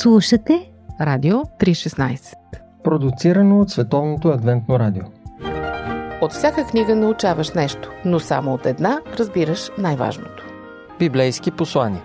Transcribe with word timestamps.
Слушате 0.00 0.70
Радио 1.00 1.36
316 1.36 2.34
Продуцирано 2.84 3.60
от 3.60 3.70
Световното 3.70 4.28
адвентно 4.28 4.78
радио 4.78 5.02
От 6.20 6.32
всяка 6.32 6.66
книга 6.66 6.96
научаваш 6.96 7.50
нещо, 7.50 7.90
но 8.04 8.20
само 8.20 8.54
от 8.54 8.66
една 8.66 9.00
разбираш 9.18 9.70
най-важното. 9.78 10.44
Библейски 10.98 11.50
послания 11.50 12.02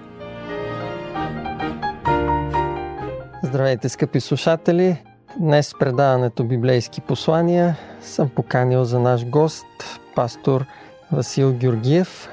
Здравейте, 3.44 3.90
скъпи 3.90 4.20
слушатели! 4.20 5.04
Днес 5.40 5.74
в 5.74 5.80
предаването 5.80 6.44
Библейски 6.44 7.02
послания 7.02 7.78
съм 8.02 8.30
поканил 8.30 8.84
за 8.84 9.00
наш 9.00 9.26
гост 9.26 9.66
пастор 10.16 10.66
Васил 11.12 11.54
Георгиев. 11.54 12.30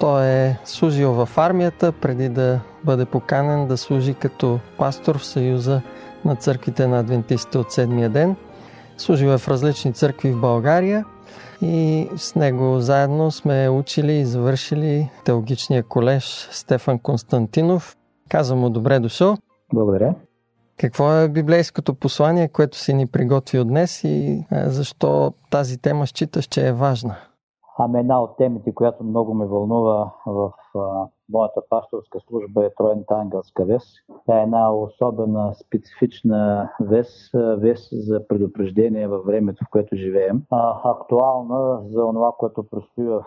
Той 0.00 0.26
е 0.26 0.58
служил 0.64 1.12
в 1.12 1.28
армията 1.36 1.92
преди 1.92 2.28
да 2.28 2.60
бъде 2.84 3.04
поканен 3.04 3.66
да 3.66 3.76
служи 3.76 4.14
като 4.14 4.60
пастор 4.78 5.18
в 5.18 5.24
Съюза 5.24 5.80
на 6.24 6.36
църквите 6.36 6.86
на 6.86 6.98
адвентистите 6.98 7.58
от 7.58 7.72
седмия 7.72 8.10
ден. 8.10 8.36
Служил 8.96 9.28
е 9.28 9.38
в 9.38 9.48
различни 9.48 9.92
църкви 9.92 10.32
в 10.32 10.40
България 10.40 11.04
и 11.62 12.08
с 12.16 12.34
него 12.34 12.80
заедно 12.80 13.30
сме 13.30 13.68
учили 13.68 14.12
и 14.12 14.24
завършили 14.24 15.10
теологичния 15.24 15.82
колеж 15.82 16.48
Стефан 16.50 16.98
Константинов. 16.98 17.96
Казвам 18.28 18.58
му 18.58 18.70
добре 18.70 18.98
дошъл. 19.00 19.36
Благодаря. 19.74 20.14
Какво 20.76 21.12
е 21.12 21.28
библейското 21.28 21.94
послание, 21.94 22.48
което 22.48 22.78
си 22.78 22.94
ни 22.94 23.06
приготвил 23.06 23.64
днес 23.64 24.04
и 24.04 24.44
защо 24.52 25.32
тази 25.50 25.78
тема 25.78 26.06
считаш, 26.06 26.46
че 26.46 26.68
е 26.68 26.72
важна? 26.72 27.16
Ами 27.78 27.98
една 27.98 28.22
от 28.22 28.36
темите, 28.36 28.74
която 28.74 29.04
много 29.04 29.34
ме 29.34 29.46
вълнува 29.46 30.10
в 30.26 30.52
моята 31.28 31.60
пасторска 31.70 32.20
служба 32.20 32.64
е 32.64 32.74
Троената 32.76 33.14
ангелска 33.14 33.64
вес. 33.64 33.82
Тя 34.26 34.40
е 34.40 34.42
една 34.42 34.74
особена, 34.74 35.54
специфична 35.54 36.70
вес, 36.80 37.30
вес 37.34 37.88
за 37.92 38.28
предупреждение 38.28 39.08
във 39.08 39.26
времето, 39.26 39.64
в 39.64 39.70
което 39.70 39.96
живеем. 39.96 40.42
Актуална 40.84 41.80
за 41.84 42.00
това, 42.00 42.32
което 42.38 42.62
предстои 42.70 43.04
в 43.04 43.24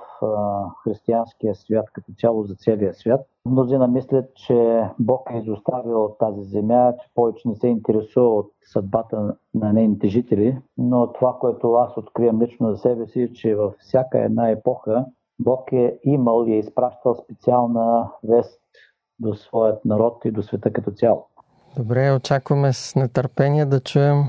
християнския 0.83 1.55
свят 1.55 1.85
като 1.93 2.11
цяло 2.17 2.43
за 2.43 2.55
целия 2.55 2.93
свят. 2.93 3.21
Мнозина 3.45 3.87
мислят, 3.87 4.35
че 4.35 4.89
Бог 4.99 5.29
е 5.33 5.37
изоставил 5.37 6.15
тази 6.19 6.43
земя, 6.43 6.93
че 6.99 7.09
повече 7.15 7.47
не 7.47 7.55
се 7.55 7.67
интересува 7.67 8.35
от 8.35 8.51
съдбата 8.63 9.35
на 9.53 9.73
нейните 9.73 10.07
жители, 10.07 10.57
но 10.77 11.13
това, 11.13 11.37
което 11.39 11.73
аз 11.73 11.97
откривам 11.97 12.41
лично 12.41 12.71
за 12.71 12.77
себе 12.77 13.07
си, 13.07 13.21
е, 13.21 13.33
че 13.33 13.55
във 13.55 13.73
всяка 13.79 14.19
една 14.19 14.49
епоха 14.49 15.05
Бог 15.43 15.71
е 15.71 15.99
имал 16.03 16.45
и 16.47 16.53
е 16.53 16.59
изпращал 16.59 17.15
специална 17.15 18.11
вест 18.23 18.61
до 19.19 19.35
своят 19.35 19.85
народ 19.85 20.25
и 20.25 20.31
до 20.31 20.43
света 20.43 20.73
като 20.73 20.91
цяло. 20.91 21.27
Добре, 21.77 22.11
очакваме 22.11 22.73
с 22.73 22.95
нетърпение 22.95 23.65
да 23.65 23.79
чуем 23.79 24.23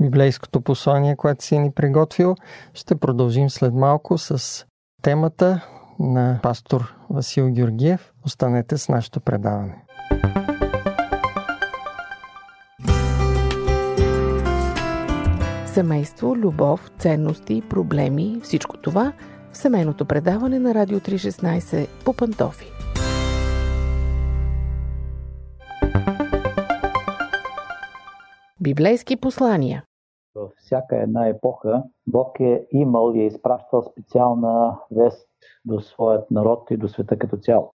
библейското 0.00 0.60
послание, 0.60 1.16
което 1.16 1.44
си 1.44 1.58
ни 1.58 1.70
приготвил. 1.70 2.34
Ще 2.74 2.94
продължим 2.94 3.50
след 3.50 3.74
малко 3.74 4.18
с 4.18 4.66
темата 5.02 5.64
на 5.98 6.40
пастор 6.42 6.94
Васил 7.10 7.50
Георгиев. 7.50 8.12
Останете 8.26 8.78
с 8.78 8.88
нашето 8.88 9.20
предаване. 9.20 9.84
Семейство, 15.66 16.36
любов, 16.36 16.90
ценности, 16.98 17.62
проблеми, 17.68 18.40
всичко 18.42 18.76
това 18.76 19.12
в 19.52 19.56
семейното 19.56 20.04
предаване 20.04 20.58
на 20.58 20.74
Радио 20.74 20.98
316 20.98 22.04
по 22.04 22.12
Пантофи. 22.12 22.66
Библейски 28.60 29.16
послания 29.16 29.84
Във 30.34 30.50
всяка 30.56 31.02
една 31.02 31.28
епоха 31.28 31.82
Бог 32.06 32.40
е 32.40 32.66
имал 32.72 33.12
и 33.14 33.20
е 33.20 33.26
изпращал 33.26 33.82
специална 33.82 34.78
вест 34.90 35.28
до 35.64 35.80
своят 35.80 36.30
народ 36.30 36.70
и 36.70 36.76
до 36.76 36.88
света 36.88 37.18
като 37.18 37.36
цяло. 37.36 37.72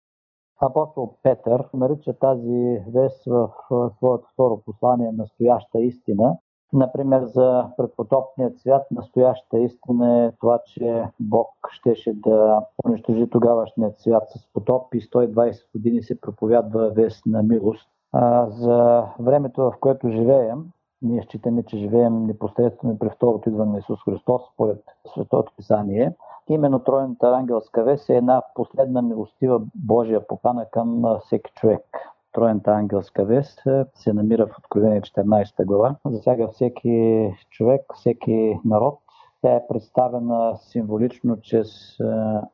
Апостол 0.60 1.16
Петър 1.22 1.64
нарича 1.74 2.12
тази 2.12 2.78
вест 2.94 3.24
в 3.26 3.50
своето 3.98 4.28
второ 4.32 4.62
послание 4.66 5.12
настояща 5.12 5.80
истина. 5.80 6.36
Например, 6.72 7.24
за 7.24 7.66
предпотопният 7.76 8.58
свят 8.58 8.86
настояща 8.90 9.58
истина 9.58 10.24
е 10.24 10.32
това, 10.40 10.58
че 10.66 11.04
Бог 11.20 11.48
щеше 11.70 12.12
да 12.14 12.66
унищожи 12.84 13.30
тогавашният 13.30 14.00
свят 14.00 14.22
с 14.28 14.52
потоп 14.52 14.94
и 14.94 15.00
120 15.00 15.72
години 15.72 16.02
се 16.02 16.20
проповядва 16.20 16.90
вест 16.90 17.26
на 17.26 17.42
милост. 17.42 17.88
А 18.12 18.46
за 18.50 19.04
времето, 19.20 19.62
в 19.62 19.74
което 19.80 20.10
живеем, 20.10 20.64
ние 21.02 21.22
считаме, 21.22 21.62
че 21.62 21.78
живеем 21.78 22.26
непосредствено 22.26 22.98
при 22.98 23.10
второто 23.10 23.48
идване 23.48 23.72
на 23.72 23.78
Исус 23.78 24.04
Христос, 24.04 24.42
според 24.54 24.84
Светото 25.14 25.52
Писание. 25.56 26.12
Именно 26.48 26.78
Троената 26.78 27.28
ангелска 27.28 27.84
вест 27.84 28.10
е 28.10 28.16
една 28.16 28.42
последна 28.54 29.02
милостива 29.02 29.60
Божия 29.74 30.26
покана 30.26 30.66
към 30.70 31.02
всеки 31.24 31.52
човек. 31.54 32.11
Троената 32.32 32.70
ангелска 32.70 33.24
вест 33.24 33.62
се 33.94 34.12
намира 34.12 34.46
в 34.46 34.58
Откровение 34.58 35.00
14 35.00 35.64
глава. 35.64 35.96
Засяга 36.06 36.48
всеки 36.48 37.26
човек, 37.50 37.80
всеки 37.94 38.58
народ. 38.64 38.98
Тя 39.42 39.54
е 39.54 39.66
представена 39.68 40.56
символично 40.56 41.40
чрез 41.40 41.98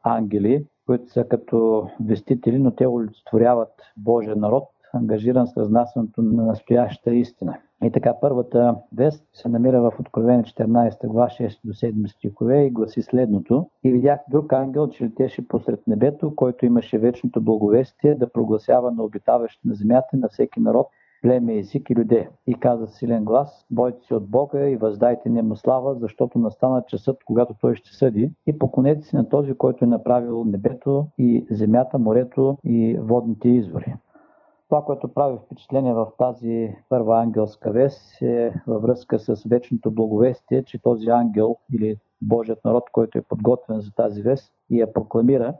ангели, 0.03 0.67
които 0.87 1.12
са 1.12 1.25
като 1.25 1.88
вестители, 2.06 2.59
но 2.59 2.71
те 2.71 2.87
олицетворяват 2.87 3.72
Божия 3.97 4.37
народ, 4.37 4.65
ангажиран 4.94 5.47
с 5.47 5.56
разнасянето 5.56 6.22
на 6.22 6.44
настоящата 6.44 7.15
истина. 7.15 7.59
И 7.84 7.91
така, 7.91 8.15
първата 8.21 8.77
вест 8.97 9.25
се 9.33 9.49
намира 9.49 9.81
в 9.81 9.93
Откровение 10.00 10.44
14 10.44 11.06
глава 11.06 11.28
6 11.28 11.61
до 11.65 11.72
7 11.72 12.06
стихове 12.06 12.65
и 12.65 12.71
гласи 12.71 13.03
следното. 13.03 13.71
И 13.84 13.93
видях 13.93 14.21
друг 14.31 14.53
ангел, 14.53 14.89
че 14.89 15.05
летеше 15.05 15.49
посред 15.49 15.81
небето, 15.87 16.34
който 16.37 16.67
имаше 16.67 16.99
вечното 16.99 17.41
благовестие 17.41 18.15
да 18.15 18.33
прогласява 18.33 18.93
на 18.93 19.03
обитаващи 19.03 19.69
на 19.69 19.75
земята 19.75 20.17
на 20.17 20.28
всеки 20.28 20.61
народ, 20.61 20.87
племе, 21.22 21.59
език 21.59 21.91
и 21.91 21.94
люде. 21.94 22.28
И 22.47 22.55
каза 22.55 22.87
силен 22.87 23.25
глас, 23.25 23.67
бойте 23.71 24.06
се 24.06 24.15
от 24.15 24.31
Бога 24.31 24.69
и 24.69 24.77
въздайте 24.77 25.28
нему 25.28 25.56
слава, 25.56 25.94
защото 25.94 26.38
настана 26.38 26.83
часът, 26.87 27.17
когато 27.25 27.55
Той 27.61 27.75
ще 27.75 27.97
съди. 27.97 28.33
И 28.47 28.59
поклонете 28.59 29.06
се 29.06 29.17
на 29.17 29.28
този, 29.28 29.55
който 29.55 29.84
е 29.84 29.88
направил 29.88 30.44
небето 30.44 31.06
и 31.19 31.47
земята, 31.50 31.99
морето 31.99 32.59
и 32.65 32.99
водните 33.00 33.49
извори. 33.49 33.94
Това, 34.69 34.83
което 34.83 35.09
прави 35.09 35.39
впечатление 35.47 35.95
в 35.95 36.06
тази 36.19 36.77
първа 36.89 37.21
ангелска 37.21 37.71
вест 37.71 38.23
е 38.23 38.53
във 38.67 38.83
връзка 38.83 39.19
с 39.19 39.45
вечното 39.45 39.91
благовестие, 39.91 40.62
че 40.62 40.83
този 40.83 41.09
ангел 41.09 41.56
или 41.75 41.97
Божият 42.23 42.65
народ, 42.65 42.84
който 42.93 43.19
е 43.19 43.23
подготвен 43.23 43.81
за 43.81 43.95
тази 43.95 44.23
вест 44.23 44.53
и 44.71 44.81
я 44.81 44.93
прокламира, 44.93 45.55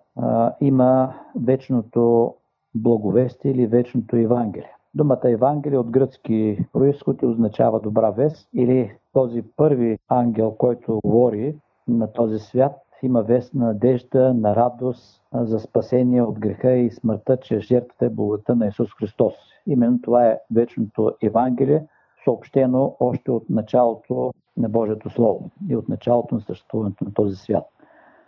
има 0.61 1.15
вечното 1.37 2.35
благовестие 2.75 3.51
или 3.51 3.67
вечното 3.67 4.17
Евангелие. 4.17 4.73
Думата 4.95 5.21
Евангелие 5.25 5.79
от 5.79 5.91
гръцки 5.91 6.67
происход 6.73 7.23
означава 7.23 7.81
добра 7.81 8.11
вест 8.11 8.49
или 8.55 8.97
този 9.13 9.43
първи 9.57 9.99
ангел, 10.09 10.51
който 10.59 11.01
говори 11.05 11.57
на 11.89 12.13
този 12.13 12.39
свят, 12.39 12.88
има 13.03 13.23
вест 13.23 13.55
на 13.55 13.67
надежда, 13.67 14.35
на 14.35 14.57
радост 14.57 15.23
за 15.33 15.61
спасение 15.61 16.23
от 16.23 16.39
греха 16.39 16.73
и 16.73 16.91
смъртта, 16.91 17.37
че 17.37 17.61
жертвата 17.61 18.07
е 18.07 18.11
благата 18.11 18.57
на 18.57 18.67
Исус 18.67 18.89
Христос. 18.99 19.35
Именно 19.67 20.01
това 20.03 20.27
е 20.27 20.39
вечното 20.55 21.13
Евангелие, 21.23 21.87
съобщено 22.25 22.97
още 23.01 23.31
от 23.31 23.51
началото 23.51 24.33
на 24.57 24.69
Божието 24.69 25.11
Слово 25.11 25.51
и 25.69 25.77
от 25.77 25.89
началото 25.89 26.35
на 26.35 26.41
съществуването 26.41 27.05
на 27.05 27.15
този 27.15 27.37
свят. 27.37 27.65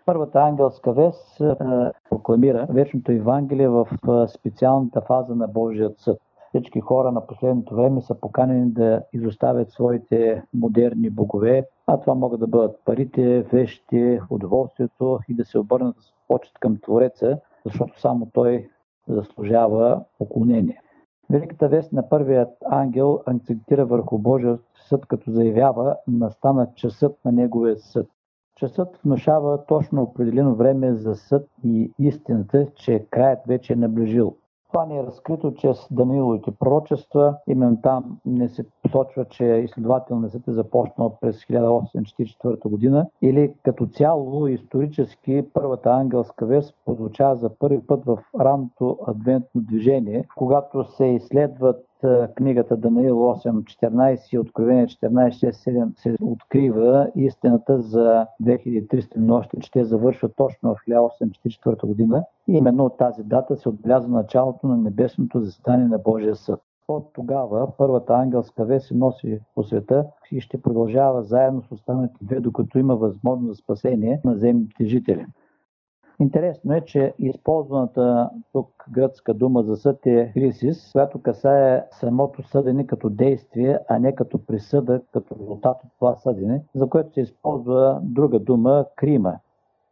Първата 0.07 0.41
ангелска 0.41 0.93
вест 0.93 1.43
прокламира 2.11 2.67
вечното 2.71 3.13
Евангелие 3.13 3.69
в 3.69 3.89
специалната 4.29 5.01
фаза 5.01 5.35
на 5.35 5.49
Божият 5.49 5.99
съд. 5.99 6.19
Всички 6.51 6.81
хора 6.81 7.13
на 7.13 7.27
последното 7.27 7.77
време 7.77 8.01
са 8.01 8.15
поканени 8.15 8.71
да 8.71 9.03
изоставят 9.13 9.71
своите 9.71 10.43
модерни 10.55 11.11
богове, 11.11 11.67
а 11.87 12.01
това 12.01 12.15
могат 12.15 12.41
да 12.41 12.47
бъдат 12.47 12.81
парите, 12.85 13.43
вещите, 13.43 14.21
удоволствието 14.31 15.19
и 15.29 15.35
да 15.35 15.45
се 15.45 15.59
обърнат 15.59 15.97
с 16.01 16.13
почет 16.29 16.59
към 16.61 16.79
Твореца, 16.83 17.39
защото 17.65 18.01
само 18.01 18.31
Той 18.33 18.69
заслужава 19.09 20.05
поклонение. 20.19 20.83
Великата 21.31 21.69
вест 21.69 21.93
на 21.93 22.09
първият 22.09 22.51
ангел 22.71 23.21
акцентира 23.27 23.87
върху 23.87 24.19
Божия 24.19 24.59
съд, 24.89 25.07
като 25.07 25.31
заявява 25.31 25.97
настана 26.09 26.69
часът 26.75 27.19
на 27.25 27.33
неговия 27.33 27.77
съд. 27.77 28.07
Часът 28.57 28.99
внушава 29.05 29.65
точно 29.67 30.03
определено 30.03 30.55
време 30.55 30.95
за 30.95 31.15
съд 31.15 31.49
и 31.65 31.93
истината, 31.99 32.67
че 32.75 33.07
краят 33.11 33.39
вече 33.47 33.73
е 33.73 33.77
наближил. 33.77 34.37
Това 34.73 34.87
ни 34.87 34.99
е 34.99 35.03
разкрито 35.03 35.55
чрез 35.55 35.87
Даниловите 35.91 36.51
пророчества. 36.51 37.37
Именно 37.49 37.81
там 37.83 38.19
не 38.27 38.49
се 38.49 38.67
посочва, 38.83 39.25
че 39.25 39.45
изследователният 39.45 40.33
съд 40.33 40.49
е 40.49 40.53
започнал 40.53 41.19
през 41.21 41.45
1844 41.45 42.69
година 42.69 43.07
или 43.23 43.55
като 43.63 43.87
цяло 43.87 44.47
исторически 44.47 45.45
първата 45.55 45.91
ангелска 45.91 46.47
вест 46.47 46.75
прозвучава 46.87 47.37
за 47.37 47.51
първи 47.59 47.87
път 47.87 48.05
в 48.05 48.19
ранното 48.41 48.99
адвентно 49.07 49.61
движение, 49.61 50.29
когато 50.37 50.85
се 50.85 51.07
изследват 51.07 51.90
книгата 52.35 52.77
Данаил 52.77 53.15
8.14 53.15 54.35
и 54.35 54.39
Откровение 54.39 54.87
14.6.7 54.87 55.99
се 55.99 56.17
открива 56.23 57.11
истината 57.17 57.81
за 57.81 58.27
2300 58.43 59.17
нощи, 59.17 59.57
че 59.61 59.71
те 59.71 59.85
завършват 59.85 60.33
точно 60.37 60.75
в 60.75 60.79
1844 60.89 61.87
година. 61.87 62.25
И 62.49 62.53
именно 62.53 62.85
от 62.85 62.99
тази 62.99 63.23
дата 63.23 63.57
се 63.57 63.69
отбелязва 63.69 64.09
началото 64.09 64.67
на 64.67 64.77
небесното 64.77 65.41
заседание 65.41 65.87
на 65.87 65.99
Божия 65.99 66.37
съд. 66.37 66.61
От 66.89 67.13
тогава 67.13 67.69
първата 67.79 68.15
ангелска 68.15 68.65
вест 68.65 68.87
се 68.87 68.95
носи 68.95 69.41
по 69.55 69.63
света 69.63 70.07
и 70.33 70.41
ще 70.41 70.63
продължава 70.63 71.23
заедно 71.23 71.63
с 71.63 71.73
останалите 71.73 72.15
две, 72.23 72.41
докато 72.41 72.79
има 72.79 72.97
възможност 72.97 73.49
за 73.49 73.55
спасение 73.55 74.21
на 74.25 74.37
земните 74.37 74.85
жители. 74.85 75.27
Интересно 76.21 76.75
е, 76.75 76.81
че 76.81 77.15
използваната 77.19 78.31
тук 78.53 78.69
гръцка 78.91 79.35
дума 79.35 79.63
за 79.63 79.77
съд 79.77 80.07
е 80.07 80.33
крисис, 80.33 80.93
която 80.93 81.23
касае 81.23 81.85
самото 81.91 82.43
съдене 82.43 82.87
като 82.87 83.11
действие, 83.11 83.79
а 83.89 83.99
не 83.99 84.15
като 84.15 84.47
присъда, 84.47 85.01
като 85.13 85.37
резултат 85.41 85.77
от 85.85 85.91
това 85.99 86.17
съдене, 86.17 86.63
за 86.75 86.89
което 86.89 87.13
се 87.15 87.21
използва 87.21 88.01
друга 88.03 88.39
дума 88.39 88.85
крима. 88.97 89.39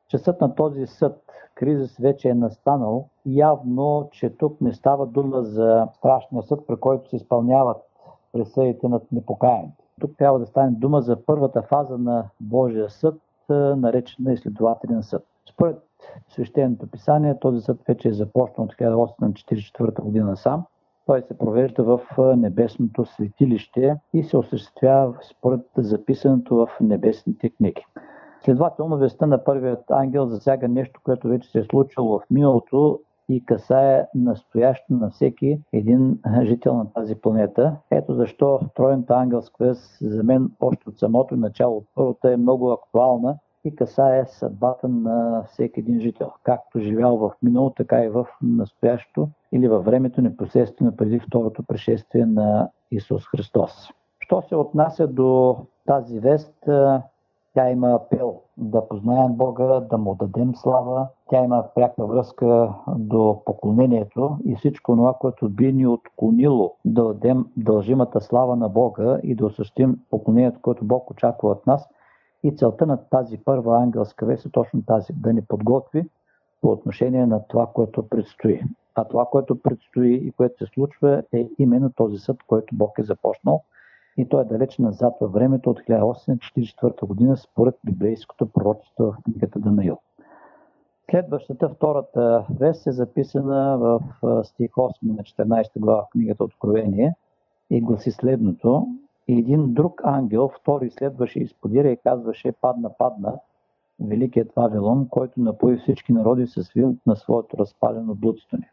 Часът 0.09 0.41
на 0.41 0.55
този 0.55 0.87
съд, 0.87 1.23
кризис 1.55 1.97
вече 1.97 2.29
е 2.29 2.35
настанал. 2.35 3.09
Явно, 3.27 4.09
че 4.13 4.31
тук 4.31 4.61
не 4.61 4.73
става 4.73 5.07
дума 5.07 5.43
за 5.43 5.89
страшния 5.93 6.43
съд, 6.43 6.67
при 6.67 6.77
който 6.77 7.11
се 7.11 7.17
изпълняват 7.17 7.77
присъдите 8.33 8.89
над 8.89 9.13
непокаяните. 9.13 9.85
Тук 10.01 10.17
трябва 10.19 10.39
да 10.39 10.47
стане 10.47 10.71
дума 10.71 11.01
за 11.01 11.17
първата 11.27 11.63
фаза 11.63 11.99
на 11.99 12.25
Божия 12.41 12.91
съд, 12.91 13.21
наречена 13.49 14.33
изследователен 14.33 15.03
съд. 15.03 15.25
Според 15.51 15.88
свещеното 16.29 16.91
писание, 16.91 17.39
този 17.41 17.61
съд 17.61 17.81
вече 17.89 18.09
е 18.09 18.13
започнал 18.13 18.65
от 18.67 18.75
1844 18.75 20.01
година 20.01 20.37
сам. 20.37 20.65
Той 21.07 21.23
се 21.23 21.39
провежда 21.39 21.85
в 21.85 22.01
небесното 22.37 23.05
светилище 23.05 23.97
и 24.13 24.23
се 24.23 24.37
осъществява 24.37 25.15
според 25.31 25.61
записаното 25.77 26.57
в 26.57 26.69
небесните 26.81 27.51
книги. 27.51 27.85
Следователно, 28.45 28.97
веста 28.97 29.27
на 29.27 29.45
първият 29.45 29.91
ангел 29.91 30.27
засяга 30.27 30.69
нещо, 30.69 31.01
което 31.05 31.29
вече 31.29 31.51
се 31.51 31.59
е 31.59 31.65
случило 31.65 32.19
в 32.19 32.23
миналото 32.31 33.01
и 33.29 33.45
касае 33.45 34.07
настоящо 34.15 34.95
на 34.95 35.11
всеки 35.11 35.61
един 35.73 36.19
жител 36.43 36.75
на 36.75 36.93
тази 36.93 37.15
планета. 37.15 37.77
Ето 37.91 38.15
защо 38.15 38.61
тройната 38.75 39.15
ангелска 39.15 39.65
вест 39.65 39.99
за 40.01 40.23
мен 40.23 40.51
още 40.61 40.89
от 40.89 40.99
самото 40.99 41.37
начало, 41.37 41.85
първата 41.95 42.33
е 42.33 42.37
много 42.37 42.73
актуална 42.73 43.39
и 43.69 43.77
касае 43.77 44.27
съдбата 44.27 44.89
на 44.89 45.45
всеки 45.49 45.81
един 45.81 46.01
жител, 46.01 46.31
както 46.43 46.81
живял 46.81 47.17
в 47.17 47.33
минало, 47.43 47.71
така 47.71 48.05
и 48.05 48.09
в 48.09 48.27
настоящето 48.43 49.29
или 49.53 49.69
във 49.69 49.85
времето 49.85 50.23
непосредствено 50.23 50.97
преди 50.97 51.19
второто 51.19 51.63
пришествие 51.63 52.27
на 52.27 52.69
Исус 52.91 53.27
Христос. 53.27 53.91
Що 54.21 54.43
се 54.43 54.57
отнася 54.57 55.07
до 55.07 55.57
тази 55.87 56.21
вест, 56.21 56.69
тя 57.55 57.71
има 57.71 57.91
апел 57.91 58.41
да 58.57 58.89
познаем 58.89 59.33
Бога, 59.33 59.81
да 59.81 59.99
му 59.99 60.15
дадем 60.15 60.55
слава. 60.55 61.09
Тя 61.31 61.45
има 61.45 61.65
пряка 61.75 62.07
връзка 62.07 62.75
до 62.97 63.43
поклонението 63.45 64.39
и 64.45 64.57
всичко 64.57 64.97
това, 64.97 65.15
което 65.21 65.49
би 65.49 65.73
ни 65.73 65.87
отклонило 65.87 66.75
да 66.85 67.05
дадем 67.05 67.47
дължимата 67.57 68.21
слава 68.21 68.57
на 68.57 68.69
Бога 68.69 69.19
и 69.23 69.35
да 69.35 69.47
осъществим 69.47 69.99
поклонението, 70.11 70.61
което 70.63 70.85
Бог 70.85 71.11
очаква 71.11 71.51
от 71.51 71.67
нас. 71.67 71.89
И 72.43 72.57
целта 72.57 72.87
на 72.87 72.97
тази 72.97 73.39
първа 73.39 73.83
ангелска 73.83 74.27
вест 74.27 74.47
е 74.47 74.51
точно 74.51 74.83
тази, 74.83 75.13
да 75.13 75.33
ни 75.33 75.43
подготви 75.43 76.09
по 76.61 76.69
отношение 76.69 77.27
на 77.27 77.47
това, 77.49 77.67
което 77.67 78.09
предстои. 78.09 78.63
А 78.95 79.05
това, 79.05 79.27
което 79.27 79.63
предстои 79.63 80.15
и 80.15 80.33
което 80.33 80.65
се 80.65 80.73
случва 80.75 81.23
е 81.33 81.49
именно 81.59 81.93
този 81.93 82.19
съд, 82.19 82.37
който 82.47 82.77
Бог 82.77 82.99
е 82.99 83.03
започнал– 83.03 83.63
и 84.19 84.29
той 84.29 84.43
е 84.43 84.45
далеч 84.45 84.79
назад 84.79 85.15
във 85.21 85.33
времето 85.33 85.71
от 85.71 85.81
1844 85.81 87.07
година 87.07 87.37
според 87.37 87.75
библейското 87.85 88.47
пророчество 88.47 89.05
в 89.05 89.17
книгата 89.25 89.59
Данаил. 89.59 89.99
Следващата, 91.11 91.69
втората 91.69 92.47
вест 92.59 92.87
е 92.87 92.93
записана 92.93 93.79
в 93.79 94.01
стих 94.45 94.71
8 94.71 94.93
на 95.03 95.23
14 95.23 95.81
глава 95.81 96.03
в 96.03 96.11
книгата 96.13 96.45
Откровение 96.45 97.15
и 97.71 97.81
гласи 97.81 98.11
следното. 98.11 98.87
И 99.29 99.39
един 99.39 99.75
друг 99.75 100.01
ангел, 100.05 100.49
втори 100.49 100.91
следваше 100.91 101.39
и 101.39 101.47
сподира 101.47 101.89
и 101.89 101.97
казваше 101.97 102.53
падна, 102.61 102.91
падна, 102.99 103.39
великият 104.01 104.53
Вавилон, 104.57 105.09
който 105.11 105.41
напои 105.41 105.77
всички 105.77 106.13
народи 106.13 106.47
с 106.47 106.73
вил 106.73 106.95
на 107.07 107.17
своето 107.17 107.59
разпалено 107.59 108.15
блудстване. 108.15 108.71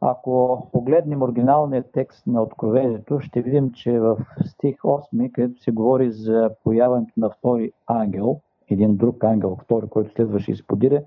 Ако 0.00 0.66
погледнем 0.72 1.22
оригиналния 1.22 1.84
текст 1.92 2.26
на 2.26 2.42
Откровението, 2.42 3.20
ще 3.20 3.42
видим, 3.42 3.72
че 3.72 4.00
в 4.00 4.16
стих 4.44 4.76
8, 4.76 5.32
където 5.32 5.62
се 5.62 5.70
говори 5.70 6.10
за 6.10 6.50
появането 6.64 7.12
на 7.16 7.30
втори 7.30 7.72
ангел, 7.86 8.40
един 8.70 8.96
друг 8.96 9.24
ангел, 9.24 9.56
втори, 9.62 9.88
който 9.88 10.14
следваше 10.14 10.52
изподире, 10.52 11.04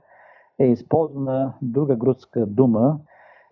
е 0.60 0.66
използвана 0.66 1.54
друга 1.62 1.96
грудска 1.96 2.46
дума. 2.46 3.00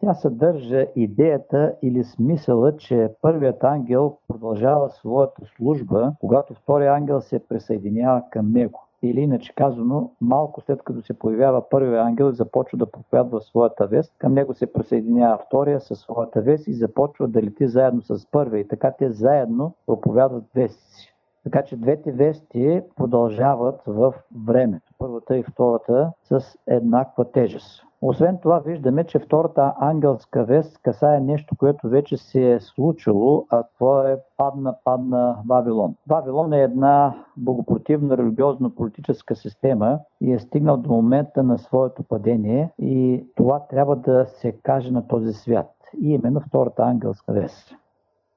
Тя 0.03 0.13
съдържа 0.13 0.85
идеята 0.95 1.75
или 1.81 2.03
смисъла, 2.03 2.77
че 2.77 3.09
първият 3.21 3.63
ангел 3.63 4.17
продължава 4.27 4.89
своята 4.89 5.41
служба, 5.57 6.13
когато 6.19 6.53
вторият 6.53 6.97
ангел 6.97 7.21
се 7.21 7.47
присъединява 7.47 8.23
към 8.31 8.51
него. 8.51 8.83
Или 9.03 9.19
иначе 9.21 9.55
казано, 9.55 10.11
малко 10.21 10.61
след 10.61 10.83
като 10.83 11.01
се 11.01 11.13
появява 11.13 11.69
първия 11.69 12.03
ангел 12.03 12.29
и 12.31 12.35
започва 12.35 12.77
да 12.77 12.91
проповядва 12.91 13.41
своята 13.41 13.87
вест, 13.87 14.13
към 14.17 14.33
него 14.33 14.53
се 14.53 14.73
присъединява 14.73 15.37
втория 15.47 15.81
със 15.81 15.99
своята 15.99 16.41
вест 16.41 16.67
и 16.67 16.73
започва 16.73 17.27
да 17.27 17.43
лети 17.43 17.67
заедно 17.67 18.01
с 18.01 18.27
първия. 18.31 18.61
И 18.61 18.67
така 18.67 18.91
те 18.91 19.11
заедно 19.11 19.73
проповядват 19.85 20.43
вести 20.55 21.13
така 21.43 21.63
че 21.63 21.77
двете 21.77 22.11
вести 22.11 22.81
продължават 22.95 23.81
в 23.87 24.13
времето. 24.45 24.93
Първата 24.97 25.37
и 25.37 25.43
втората 25.43 26.11
с 26.23 26.57
еднаква 26.67 27.31
тежест. 27.31 27.83
Освен 28.05 28.37
това 28.37 28.59
виждаме, 28.59 29.03
че 29.03 29.19
втората 29.19 29.73
ангелска 29.79 30.43
вест 30.43 30.77
касае 30.81 31.19
нещо, 31.19 31.55
което 31.55 31.89
вече 31.89 32.17
се 32.17 32.51
е 32.51 32.59
случило, 32.59 33.45
а 33.49 33.63
това 33.77 34.11
е 34.11 34.17
падна, 34.37 34.75
падна 34.83 35.37
Вавилон. 35.49 35.95
Вавилон 36.07 36.53
е 36.53 36.61
една 36.61 37.15
богопротивна 37.37 38.17
религиозно-политическа 38.17 39.35
система 39.35 39.99
и 40.21 40.33
е 40.33 40.39
стигнал 40.39 40.77
до 40.77 40.89
момента 40.89 41.43
на 41.43 41.57
своето 41.57 42.03
падение 42.03 42.69
и 42.79 43.25
това 43.35 43.59
трябва 43.59 43.95
да 43.95 44.25
се 44.25 44.51
каже 44.51 44.91
на 44.91 45.07
този 45.07 45.33
свят. 45.33 45.71
И 46.01 46.13
именно 46.13 46.39
втората 46.39 46.83
ангелска 46.83 47.33
вест. 47.33 47.75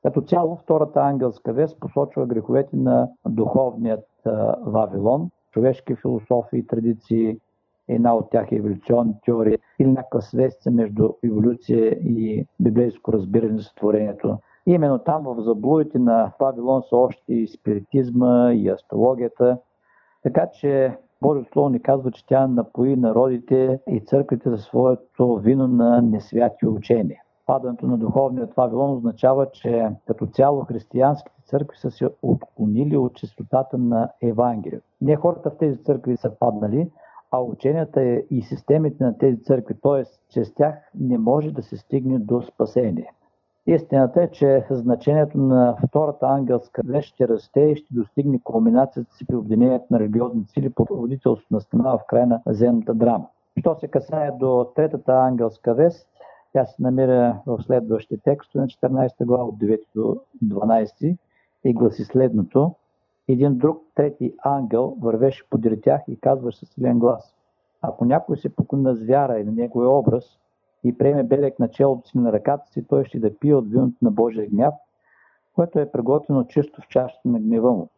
Като 0.02 0.20
цяло, 0.20 0.56
втората 0.56 1.00
ангелска 1.00 1.52
вест 1.52 1.80
посочва 1.80 2.26
греховете 2.26 2.76
на 2.76 3.08
духовният 3.28 4.08
Вавилон, 4.66 5.30
човешки 5.50 5.94
философии 5.94 6.66
традиции, 6.66 7.38
една 7.88 8.14
от 8.14 8.30
тях 8.30 8.52
е 8.52 8.56
еволюционни 8.56 9.14
теории 9.24 9.58
или 9.78 9.88
някаква 9.88 10.20
свестия 10.20 10.72
между 10.72 11.08
еволюция 11.24 11.90
и 11.92 12.46
библейско 12.60 13.12
разбиране 13.12 13.58
за 13.58 13.74
творението. 13.74 14.38
И 14.66 14.72
именно 14.72 14.98
там 14.98 15.22
в 15.24 15.40
заблудите 15.40 15.98
на 15.98 16.32
Вавилон 16.40 16.82
са 16.82 16.96
още 16.96 17.34
и 17.34 17.48
спиритизма, 17.48 18.52
и 18.52 18.68
астрологията. 18.68 19.58
Така 20.22 20.46
че 20.52 20.96
Божието 21.22 21.50
Слово 21.52 21.68
ни 21.68 21.82
казва, 21.82 22.10
че 22.10 22.26
тя 22.26 22.46
напои 22.46 22.96
народите 22.96 23.78
и 23.88 24.00
църквите 24.00 24.50
за 24.50 24.58
своето 24.58 25.36
вино 25.36 25.68
на 25.68 26.02
несвяти 26.02 26.66
учения 26.66 27.20
падането 27.46 27.86
на 27.86 27.98
духовният 27.98 28.54
Вавилон 28.54 28.90
означава, 28.90 29.50
че 29.50 29.88
като 30.06 30.26
цяло 30.26 30.64
християнските 30.64 31.42
църкви 31.44 31.78
са 31.78 31.90
се 31.90 32.08
отклонили 32.22 32.96
от 32.96 33.14
чистотата 33.14 33.78
на 33.78 34.10
Евангелието. 34.22 34.86
Не 35.00 35.16
хората 35.16 35.50
в 35.50 35.58
тези 35.58 35.82
църкви 35.82 36.16
са 36.16 36.30
паднали, 36.38 36.90
а 37.30 37.40
ученията 37.40 38.02
и 38.30 38.42
системите 38.42 39.04
на 39.04 39.18
тези 39.18 39.42
църкви, 39.42 39.75
т.е. 39.83 40.04
чрез 40.30 40.54
тях 40.54 40.75
не 40.95 41.18
може 41.18 41.50
да 41.50 41.62
се 41.62 41.76
стигне 41.76 42.18
до 42.18 42.42
спасение. 42.42 43.12
Истината 43.66 44.23
е, 44.23 44.30
че 44.30 44.66
значението 44.71 45.38
на 45.38 45.76
втората 45.88 46.26
ангелска 46.26 46.83
вещ 46.85 47.14
ще 47.14 47.28
расте 47.28 47.61
и 47.61 47.76
ще 47.76 47.95
достигне 47.95 48.40
кулминацията 48.45 49.14
си 49.14 49.26
при 49.26 49.37
обединението 49.37 49.85
на 49.90 50.00
религиозни 50.00 50.45
сили 50.45 50.71
под 50.71 50.88
водителството 50.90 51.54
на 51.54 51.61
страна 51.61 51.97
в 51.97 52.06
края 52.09 52.26
на 52.26 52.40
земната 52.47 52.95
драма. 52.95 53.26
Що 53.59 53.75
се 53.75 53.88
касае 53.88 54.30
до 54.30 54.66
третата 54.76 55.12
ангелска 55.12 55.75
вест, 55.75 56.09
тя 56.52 56.64
се 56.64 56.83
намира 56.83 57.40
в 57.47 57.62
следващите 57.62 58.23
текстове 58.23 58.62
на 58.62 58.68
14 58.68 59.25
глава 59.25 59.45
от 59.45 59.54
9 59.54 59.80
до 59.95 60.16
12 60.45 61.16
и 61.64 61.75
гласи 61.75 62.04
следното. 62.04 62.75
Един 63.28 63.59
друг 63.59 63.83
трети 63.95 64.35
ангел 64.45 64.97
вървеше 65.00 65.50
подир 65.50 65.78
тях 65.83 66.02
и 66.09 66.21
казваше 66.21 66.59
със 66.59 66.68
силен 66.68 66.99
глас. 66.99 67.37
Ако 67.83 68.04
някой 68.04 68.37
се 68.37 68.56
поклони 68.56 68.83
на 68.83 68.95
звяра 68.95 69.38
и 69.38 69.45
на 69.45 69.52
неговия 69.52 69.90
образ 69.90 70.25
и 70.85 70.99
приеме 70.99 71.23
белек 71.23 71.59
на 71.59 71.68
челото 71.68 72.09
си 72.09 72.18
на 72.18 72.33
ръката 72.33 72.66
си, 72.66 72.87
той 72.88 73.04
ще 73.04 73.18
да 73.18 73.38
пие 73.38 73.54
от 73.54 73.71
виното 73.71 73.97
на 74.02 74.11
Божия 74.11 74.49
гняв, 74.50 74.75
което 75.54 75.78
е 75.78 75.92
приготвено 75.92 76.45
чисто 76.45 76.83
в 76.83 76.88
чашата 76.88 77.28
на 77.28 77.40
гнева 77.40 77.73
му 77.73 77.88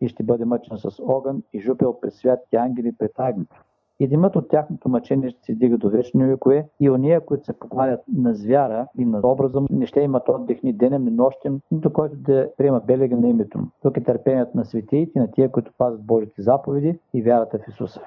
и 0.00 0.08
ще 0.08 0.22
бъде 0.22 0.44
мъчен 0.44 0.78
с 0.78 1.02
огън 1.02 1.42
и 1.52 1.60
жупел 1.60 2.00
пред 2.00 2.14
святите 2.14 2.56
ангели 2.56 2.92
пред 2.92 3.12
агнето. 3.18 3.64
И 4.00 4.08
димът 4.08 4.36
от 4.36 4.48
тяхното 4.48 4.88
мъчение 4.88 5.30
ще 5.30 5.42
се 5.42 5.54
дига 5.54 5.78
до 5.78 5.90
вечни 5.90 6.24
векове 6.24 6.68
и 6.80 6.90
ония, 6.90 7.20
които 7.20 7.44
се 7.44 7.58
покладят 7.58 8.00
на 8.16 8.34
звяра 8.34 8.86
и 8.98 9.04
на 9.04 9.20
образа 9.24 9.62
не 9.70 9.86
ще 9.86 10.00
имат 10.00 10.28
отдих 10.28 10.62
ни 10.62 10.72
денем, 10.72 11.04
ни 11.04 11.10
нощем, 11.10 11.60
нито 11.70 11.92
който 11.92 12.16
да 12.16 12.50
приема 12.56 12.80
белега 12.80 13.16
на 13.16 13.28
името 13.28 13.58
му. 13.58 13.66
Тук 13.82 13.96
е 13.96 14.04
търпението 14.04 14.56
на 14.56 14.64
светиите, 14.64 15.18
на 15.18 15.30
тия, 15.30 15.50
които 15.50 15.72
пазят 15.78 16.06
Божите 16.06 16.42
заповеди 16.42 16.98
и 17.14 17.22
вярата 17.22 17.58
в 17.58 17.68
Исуса. 17.68 18.00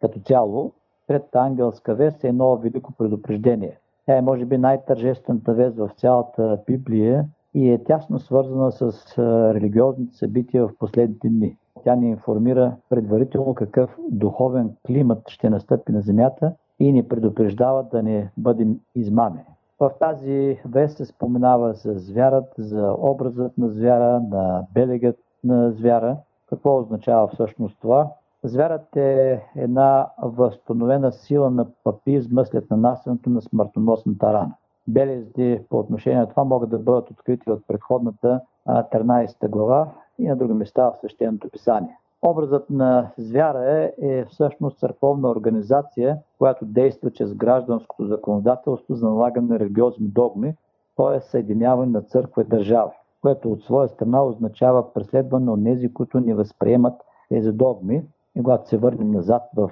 Като 0.00 0.20
цяло, 0.20 0.72
Третата 1.06 1.38
ангелска 1.38 1.94
вест 1.94 2.24
е 2.24 2.28
едно 2.28 2.56
велико 2.56 2.92
предупреждение. 2.92 3.78
Тя 4.06 4.16
е, 4.16 4.22
може 4.22 4.44
би, 4.44 4.58
най-тържествената 4.58 5.54
вест 5.54 5.76
в 5.76 5.90
цялата 5.96 6.58
Библия 6.66 7.24
и 7.54 7.70
е 7.70 7.84
тясно 7.84 8.18
свързана 8.18 8.72
с 8.72 9.18
религиозните 9.54 10.16
събития 10.16 10.66
в 10.66 10.78
последните 10.78 11.28
дни. 11.28 11.56
Тя 11.82 11.96
ни 11.96 12.10
информира 12.10 12.76
предварително 12.88 13.54
какъв 13.54 13.98
духовен 14.10 14.76
климат 14.86 15.28
ще 15.28 15.50
настъпи 15.50 15.92
на 15.92 16.00
Земята 16.00 16.52
и 16.78 16.92
ни 16.92 17.08
предупреждава 17.08 17.82
да 17.82 18.02
не 18.02 18.30
бъдем 18.36 18.80
измамени. 18.94 19.44
В 19.80 19.90
тази 20.00 20.58
вест 20.64 20.96
се 20.96 21.04
споменава 21.04 21.72
за 21.72 21.92
звярат, 21.94 22.54
за 22.58 22.94
образът 22.98 23.58
на 23.58 23.68
звяра, 23.68 24.20
на 24.30 24.66
белегът 24.74 25.16
на 25.44 25.72
звяра. 25.72 26.16
Какво 26.48 26.78
означава 26.78 27.28
всъщност 27.28 27.80
това? 27.80 28.10
Звярат 28.42 28.96
е 28.96 29.42
една 29.56 30.08
възстановена 30.22 31.12
сила 31.12 31.50
на 31.50 31.66
папизма 31.84 32.44
след 32.44 32.70
нанасянето 32.70 33.30
на 33.30 33.42
смъртоносната 33.42 34.32
рана. 34.32 34.54
Белезди 34.88 35.60
по 35.70 35.78
отношение 35.78 36.18
на 36.18 36.28
това 36.28 36.44
могат 36.44 36.70
да 36.70 36.78
бъдат 36.78 37.10
открити 37.10 37.50
от 37.50 37.66
предходната 37.66 38.40
13 38.68 39.48
глава 39.48 39.88
и 40.18 40.28
на 40.28 40.36
други 40.36 40.52
места 40.52 40.90
в 40.90 40.96
Свещеното 40.98 41.48
писание. 41.50 41.98
Образът 42.22 42.70
на 42.70 43.10
звяра 43.18 43.72
е, 43.72 43.92
е 43.98 44.24
всъщност 44.24 44.78
църковна 44.78 45.30
организация, 45.30 46.18
която 46.38 46.64
действа 46.64 47.10
чрез 47.10 47.34
гражданското 47.34 48.06
законодателство 48.06 48.94
за 48.94 49.08
налагане 49.08 49.48
на 49.48 49.58
религиозни 49.58 50.06
догми, 50.06 50.54
т.е. 50.96 51.20
съединяване 51.20 51.92
на 51.92 52.02
църква 52.02 52.42
и 52.42 52.46
държава, 52.46 52.92
което 53.22 53.52
от 53.52 53.62
своя 53.62 53.88
страна 53.88 54.24
означава 54.24 54.92
преследване 54.92 55.50
от 55.50 55.64
тези, 55.64 55.92
които 55.92 56.20
не 56.20 56.34
възприемат 56.34 56.94
тези 57.28 57.52
догми, 57.52 58.02
и 58.36 58.42
когато 58.42 58.68
се 58.68 58.76
върнем 58.76 59.10
назад 59.10 59.42
в 59.56 59.70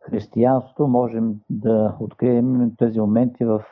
християнството, 0.00 0.88
можем 0.88 1.34
да 1.50 1.96
открием 2.00 2.72
тези 2.78 3.00
моменти 3.00 3.44
в 3.44 3.64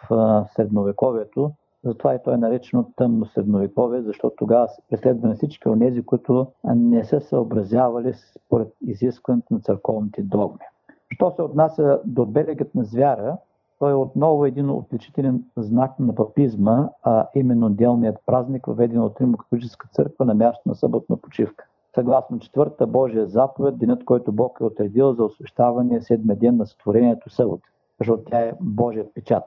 средновековието. 0.56 1.50
Затова 1.86 2.14
и 2.14 2.18
то 2.24 2.32
е 2.32 2.36
наречено 2.36 2.90
тъмно 2.96 3.26
средновековие, 3.26 4.02
защото 4.02 4.36
тогава 4.36 4.68
се 4.68 4.82
преследваме 4.90 5.34
всички 5.34 5.68
от 5.68 5.78
тези, 5.78 6.02
които 6.02 6.46
не 6.64 7.04
са 7.04 7.20
съобразявали 7.20 8.14
според 8.14 8.68
изискването 8.86 9.54
на 9.54 9.60
църковните 9.60 10.22
догми. 10.22 10.64
Що 11.10 11.30
се 11.30 11.42
отнася 11.42 12.00
до 12.04 12.26
белегът 12.26 12.74
на 12.74 12.84
звяра, 12.84 13.36
той 13.78 13.90
е 13.90 13.94
отново 13.94 14.46
един 14.46 14.70
отличителен 14.70 15.44
знак 15.56 15.98
на 15.98 16.14
папизма, 16.14 16.88
а 17.02 17.26
именно 17.34 17.70
делният 17.70 18.16
празник, 18.26 18.66
въведен 18.66 19.02
от 19.02 19.20
Римокатолическа 19.20 19.88
църква 19.92 20.24
на 20.24 20.34
място 20.34 20.68
на 20.68 20.74
съботна 20.74 21.16
почивка 21.16 21.66
съгласно 21.96 22.38
четвърта 22.38 22.86
Божия 22.86 23.26
заповед, 23.26 23.78
денят, 23.78 24.04
който 24.04 24.32
Бог 24.32 24.58
е 24.60 24.64
отредил 24.64 25.14
за 25.14 25.24
освещаване 25.24 26.00
седмия 26.00 26.36
ден 26.36 26.56
на 26.56 26.66
сътворението 26.66 27.30
събота, 27.30 27.68
защото 27.98 28.22
тя 28.24 28.38
е 28.38 28.52
Божия 28.60 29.04
печат. 29.14 29.44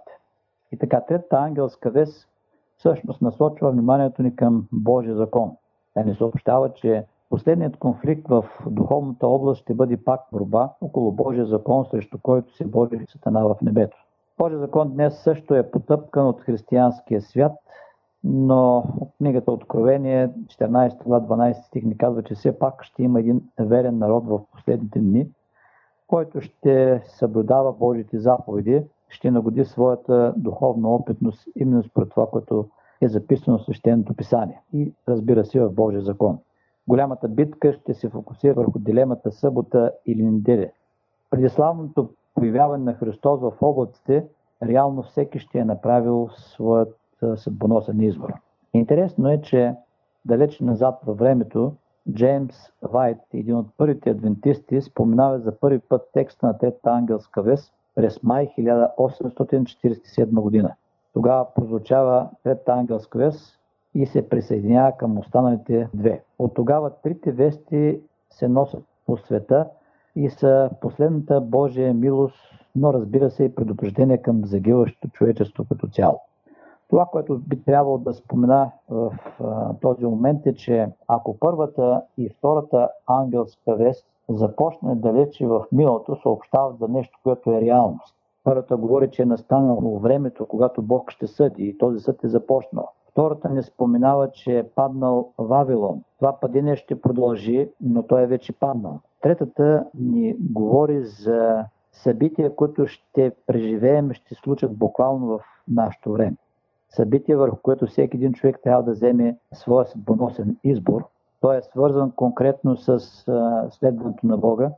И 0.72 0.78
така, 0.78 1.02
третата 1.02 1.38
ангелска 1.38 1.90
вест 1.90 2.28
всъщност 2.78 3.22
насочва 3.22 3.72
вниманието 3.72 4.24
ни 4.24 4.36
към 4.36 4.68
Божия 4.72 5.16
закон. 5.16 5.52
Тя 5.94 6.04
ни 6.04 6.16
съобщава, 6.16 6.74
че 6.74 7.06
последният 7.30 7.78
конфликт 7.78 8.28
в 8.28 8.46
духовната 8.68 9.28
област 9.28 9.62
ще 9.62 9.74
бъде 9.74 10.04
пак 10.04 10.22
борба 10.32 10.70
около 10.82 11.12
Божия 11.12 11.46
закон, 11.46 11.86
срещу 11.86 12.18
който 12.24 12.56
се 12.56 12.66
бори 12.66 13.06
Сатана 13.10 13.48
в 13.48 13.56
небето. 13.62 13.98
Божия 14.38 14.60
закон 14.60 14.94
днес 14.94 15.24
също 15.24 15.56
е 15.56 15.72
потъпкан 15.72 16.28
от 16.28 16.42
християнския 16.42 17.22
свят 17.22 17.52
но 18.24 18.84
книгата 19.18 19.52
Откровение, 19.52 20.30
14 20.30 21.04
глава, 21.04 21.38
12 21.38 21.68
стих 21.68 21.84
ни 21.84 21.98
казва, 21.98 22.24
че 22.24 22.36
все 22.36 22.60
пак 22.60 22.84
ще 22.84 23.04
има 23.04 23.20
един 23.20 23.42
верен 23.60 23.98
народ 23.98 24.28
в 24.28 24.42
последните 24.52 25.00
дни, 25.00 25.28
който 26.08 26.42
ще 26.42 27.02
съблюдава 27.06 27.74
Божите 27.74 28.20
заповеди, 28.20 28.84
ще 29.10 29.32
нагоди 29.32 29.66
своята 29.66 30.34
духовна 30.38 30.90
опитност 30.90 31.48
именно 31.56 31.84
според 31.84 32.10
това, 32.10 32.28
което 32.28 32.70
е 33.02 33.08
записано 33.08 33.58
в 33.58 33.64
Свещеното 33.64 34.14
писание 34.14 34.62
и 34.74 34.94
разбира 35.08 35.46
се 35.46 35.60
в 35.60 35.72
Божия 35.72 36.02
закон. 36.02 36.40
Голямата 36.88 37.28
битка 37.28 37.74
ще 37.74 37.94
се 37.94 38.10
фокусира 38.10 38.54
върху 38.54 38.80
дилемата 38.80 39.32
събота 39.32 39.92
или 40.06 40.24
неделя. 40.24 40.70
Преди 41.30 41.50
славното 41.50 42.10
появяване 42.36 42.84
на 42.84 42.94
Христос 42.94 43.42
в 43.42 43.54
облаците, 43.62 44.26
реално 44.64 45.04
всеки 45.04 45.40
ще 45.40 45.60
е 45.60 45.66
направил 45.66 46.30
своят 46.38 46.98
съдбоносен 47.36 48.02
избор. 48.02 48.34
Интересно 48.74 49.30
е, 49.30 49.42
че 49.42 49.76
далеч 50.26 50.60
назад 50.60 51.00
във 51.06 51.18
времето 51.18 51.74
Джеймс 52.12 52.56
Вайт, 52.82 53.18
един 53.34 53.56
от 53.56 53.68
първите 53.78 54.10
адвентисти, 54.10 54.82
споменава 54.82 55.40
за 55.40 55.60
първи 55.60 55.80
път 55.80 56.10
текста 56.14 56.48
на 56.48 56.58
Третата 56.58 56.90
ангелска 56.90 57.42
вест 57.42 57.74
през 58.00 58.24
май 58.24 58.54
1847 58.58 60.26
година. 60.42 60.74
Тогава 61.14 61.46
прозвучава 61.56 62.30
Третата 62.44 62.72
ангелска 62.72 63.18
вест 63.18 63.60
и 63.94 64.06
се 64.06 64.30
присъединява 64.30 64.92
към 64.98 65.18
останалите 65.18 65.90
две. 65.94 66.24
От 66.40 66.54
тогава 66.54 66.92
трите 67.04 67.32
вести 67.32 68.02
се 68.30 68.48
носят 68.48 68.84
по 69.06 69.18
света 69.18 69.68
и 70.16 70.30
са 70.30 70.70
последната 70.82 71.42
Божия 71.42 71.94
милост, 71.94 72.36
но 72.76 72.94
разбира 72.94 73.30
се 73.30 73.44
и 73.44 73.56
предупреждение 73.56 74.18
към 74.18 74.46
загиващото 74.46 75.10
човечество 75.10 75.66
като 75.70 75.88
цяло. 75.88 76.22
Това, 76.90 77.06
което 77.06 77.38
би 77.38 77.64
трябвало 77.64 77.98
да 77.98 78.14
спомена 78.14 78.72
в 78.90 79.14
този 79.82 80.06
момент 80.06 80.46
е, 80.46 80.56
че 80.56 80.88
ако 81.08 81.38
първата 81.40 82.02
и 82.18 82.30
втората 82.30 82.90
ангелска 83.08 83.76
вест 83.76 84.06
започне 84.30 84.96
далече 84.96 85.48
в 85.48 85.66
миналото, 85.72 86.16
съобщават 86.16 86.78
за 86.80 86.88
нещо, 86.88 87.20
което 87.24 87.52
е 87.52 87.62
реалност. 87.62 88.16
Първата 88.44 88.78
говори, 88.78 89.12
че 89.12 89.22
е 89.22 89.26
настанало 89.26 90.00
времето, 90.00 90.46
когато 90.46 90.82
Бог 90.82 91.12
ще 91.12 91.28
съди 91.28 91.64
и 91.64 91.78
този 91.78 92.00
съд 92.00 92.24
е 92.24 92.28
започнал. 92.28 92.90
Втората 93.12 93.50
не 93.50 93.64
споменава, 93.64 94.32
че 94.32 94.60
е 94.60 94.70
паднал 94.70 95.32
Вавилон. 95.38 96.04
Това 96.20 96.40
падение 96.40 96.76
ще 96.76 97.02
продължи, 97.02 97.70
но 97.82 98.04
той 98.04 98.24
е 98.24 98.28
вече 98.28 98.54
паднал. 98.54 99.00
Третата 99.22 99.86
ни 100.00 100.36
говори 100.40 101.04
за 101.04 101.66
събития, 101.92 102.56
които 102.56 102.88
ще 102.88 103.32
преживеем, 103.48 104.14
ще 104.14 104.36
случат 104.36 104.78
буквално 104.78 105.28
в 105.28 105.40
нашето 105.68 106.12
време 106.12 106.36
събитие, 106.90 107.36
върху 107.36 107.58
което 107.58 107.88
всеки 107.88 108.18
един 108.18 108.34
човек 108.34 108.60
трябва 108.64 108.84
да 108.84 108.92
вземе 108.92 109.38
своя 109.54 109.86
съдбоносен 109.86 110.58
избор. 110.64 111.06
Той 111.42 111.58
е 111.58 111.62
свързан 111.62 112.12
конкретно 112.12 112.78
с 112.78 113.00
следването 113.70 114.28
на 114.28 114.38
Бога, 114.38 114.72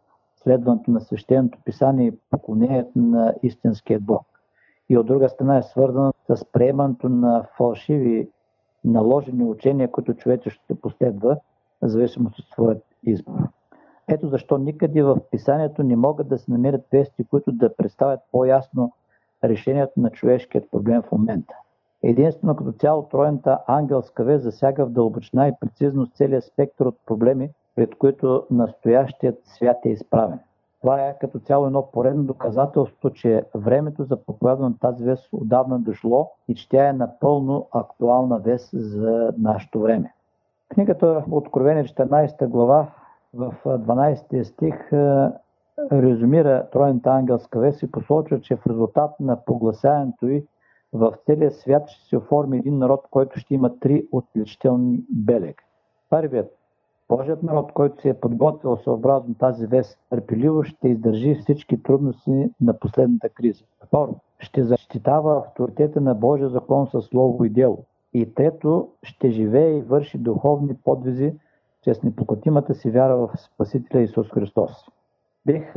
следването 0.44 0.92
на 0.92 1.02
свещеното 1.02 1.58
писание 1.66 2.08
и 2.08 2.18
поклонението 2.30 3.00
на 3.00 3.34
истинския 3.44 4.00
Бог. 4.00 4.28
И 4.90 4.98
от 4.98 5.06
друга 5.06 5.30
страна 5.30 5.58
е 5.58 5.64
свързан 5.64 6.12
с 6.30 6.46
приемането 6.46 7.10
на 7.10 7.46
фалшиви 7.58 8.30
наложени 8.86 9.44
учения, 9.44 9.92
които 9.92 10.14
човечеството 10.14 10.82
последва, 10.82 11.38
в 11.82 11.88
зависимост 11.88 12.40
от 12.40 12.46
своят 12.46 12.84
избор. 13.04 13.34
Ето 14.08 14.28
защо 14.28 14.58
никъде 14.58 15.04
в 15.04 15.18
писанието 15.32 15.84
не 15.84 15.96
могат 15.96 16.28
да 16.28 16.38
се 16.38 16.52
намерят 16.52 16.82
вести, 16.92 17.24
които 17.24 17.52
да 17.52 17.76
представят 17.76 18.20
по-ясно 18.32 18.94
решението 19.44 19.94
на 19.98 20.10
човешкият 20.10 20.72
проблем 20.72 21.02
в 21.02 21.12
момента. 21.12 21.54
Единствено 22.04 22.56
като 22.56 22.72
цяло 22.72 23.04
троената 23.04 23.60
ангелска 23.68 24.24
вест 24.24 24.44
засяга 24.44 24.86
в 24.86 24.90
дълбочина 24.90 25.48
и 25.48 25.54
прецизност 25.60 26.16
целият 26.16 26.44
спектър 26.44 26.86
от 26.86 26.98
проблеми, 27.06 27.50
пред 27.76 27.96
които 27.96 28.46
настоящият 28.52 29.40
свят 29.46 29.78
е 29.86 29.90
изправен. 29.90 30.40
Това 30.82 31.02
е 31.02 31.18
като 31.22 31.40
цяло 31.40 31.66
едно 31.66 31.88
поредно 31.92 32.24
доказателство, 32.24 33.10
че 33.10 33.44
времето 33.56 34.04
за 34.04 34.26
проповядване 34.26 34.76
тази 34.82 35.04
вест 35.04 35.30
отдавна 35.32 35.80
дошло 35.80 36.32
и 36.48 36.56
че 36.56 36.70
тя 36.70 36.90
е 36.90 36.94
напълно 36.94 37.68
актуална 37.72 38.40
вест 38.40 38.70
за 38.74 39.34
нашето 39.38 39.80
време. 39.82 40.14
Книгата 40.70 41.24
Откровение 41.32 41.84
14 41.84 42.48
глава 42.48 42.88
в 43.34 43.56
12 43.66 44.44
стих 44.44 44.92
е, 44.92 45.30
резюмира 45.92 46.70
Троената 46.72 47.10
ангелска 47.10 47.60
вест 47.60 47.82
и 47.84 47.92
посочва, 47.92 48.42
че 48.42 48.56
в 48.56 48.68
резултат 48.68 49.20
на 49.20 49.46
погласяването 49.46 50.28
й 50.28 50.46
в 50.94 51.14
целия 51.26 51.52
свят 51.52 51.90
ще 51.90 52.10
се 52.10 52.18
оформи 52.18 52.58
един 52.58 52.78
народ, 52.78 53.08
който 53.12 53.40
ще 53.40 53.54
има 53.54 53.80
три 53.80 54.08
отличителни 54.12 55.04
белег. 55.10 55.62
Първият 56.10 56.58
Божият 57.12 57.44
народ, 57.44 57.72
който 57.72 58.02
се 58.02 58.10
е 58.10 58.20
подготвил 58.20 58.78
съобразно 58.78 59.36
тази 59.36 59.68
вест, 59.68 60.00
търпеливо 60.10 60.64
ще 60.64 60.88
издържи 60.88 61.36
всички 61.36 61.84
трудности 61.84 62.50
на 62.62 62.80
последната 62.80 63.30
криза. 63.30 63.64
Второ, 63.86 64.16
ще 64.40 64.64
защитава 64.64 65.38
авторитета 65.38 66.02
на 66.02 66.16
Божия 66.16 66.50
закон 66.50 66.88
със 66.88 67.06
слово 67.06 67.46
и 67.46 67.50
дело. 67.50 67.86
И 68.14 68.34
трето, 68.34 68.90
ще 69.04 69.30
живее 69.30 69.78
и 69.78 69.82
върши 69.82 70.18
духовни 70.18 70.76
подвизи 70.76 71.34
чрез 71.84 72.04
непокотимата 72.04 72.74
си 72.74 72.92
вяра 72.92 73.18
в 73.18 73.30
Спасителя 73.38 74.02
Исус 74.02 74.30
Христос. 74.30 74.72
Бих 75.46 75.74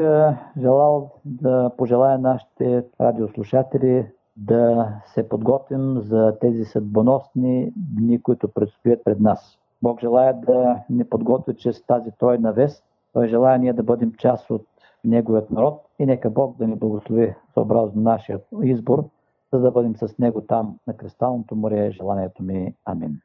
желал 0.58 1.10
да 1.24 1.70
пожелая 1.76 2.18
нашите 2.18 2.84
радиослушатели 3.00 4.06
да 4.36 4.92
се 5.06 5.28
подготвим 5.28 6.00
за 6.00 6.38
тези 6.40 6.64
съдбоносни 6.64 7.72
дни, 7.76 8.22
които 8.22 8.48
предстоят 8.48 9.04
пред 9.04 9.20
нас. 9.20 9.58
Бог 9.82 10.00
желая 10.00 10.40
да 10.40 10.80
ни 10.90 11.04
подготви 11.04 11.56
чрез 11.56 11.82
тази 11.82 12.10
тройна 12.10 12.52
вест. 12.52 12.84
Той 13.12 13.28
желая 13.28 13.58
ние 13.58 13.72
да 13.72 13.82
бъдем 13.82 14.12
част 14.18 14.50
от 14.50 14.66
Неговият 15.04 15.50
народ 15.50 15.82
и 15.98 16.06
нека 16.06 16.30
Бог 16.30 16.56
да 16.58 16.66
ни 16.66 16.76
благослови 16.76 17.34
съобразно 17.54 18.02
нашия 18.02 18.40
избор, 18.62 19.04
за 19.52 19.60
да 19.60 19.70
бъдем 19.70 19.96
с 19.96 20.18
Него 20.18 20.40
там 20.40 20.78
на 20.86 20.96
Кристалното 20.96 21.56
море. 21.56 21.90
Желанието 21.90 22.42
ми. 22.42 22.74
Амин. 22.84 23.20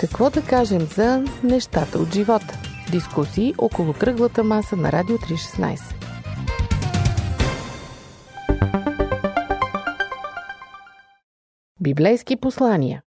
Какво 0.00 0.30
да 0.30 0.42
кажем 0.42 0.80
за 0.80 1.24
нещата 1.44 1.98
от 1.98 2.14
живота? 2.14 2.73
Дискусии 2.90 3.54
около 3.58 3.92
кръглата 3.92 4.44
маса 4.44 4.76
на 4.76 4.92
Радио 4.92 5.16
316. 5.16 5.80
Библейски 11.80 12.36
послания 12.36 13.02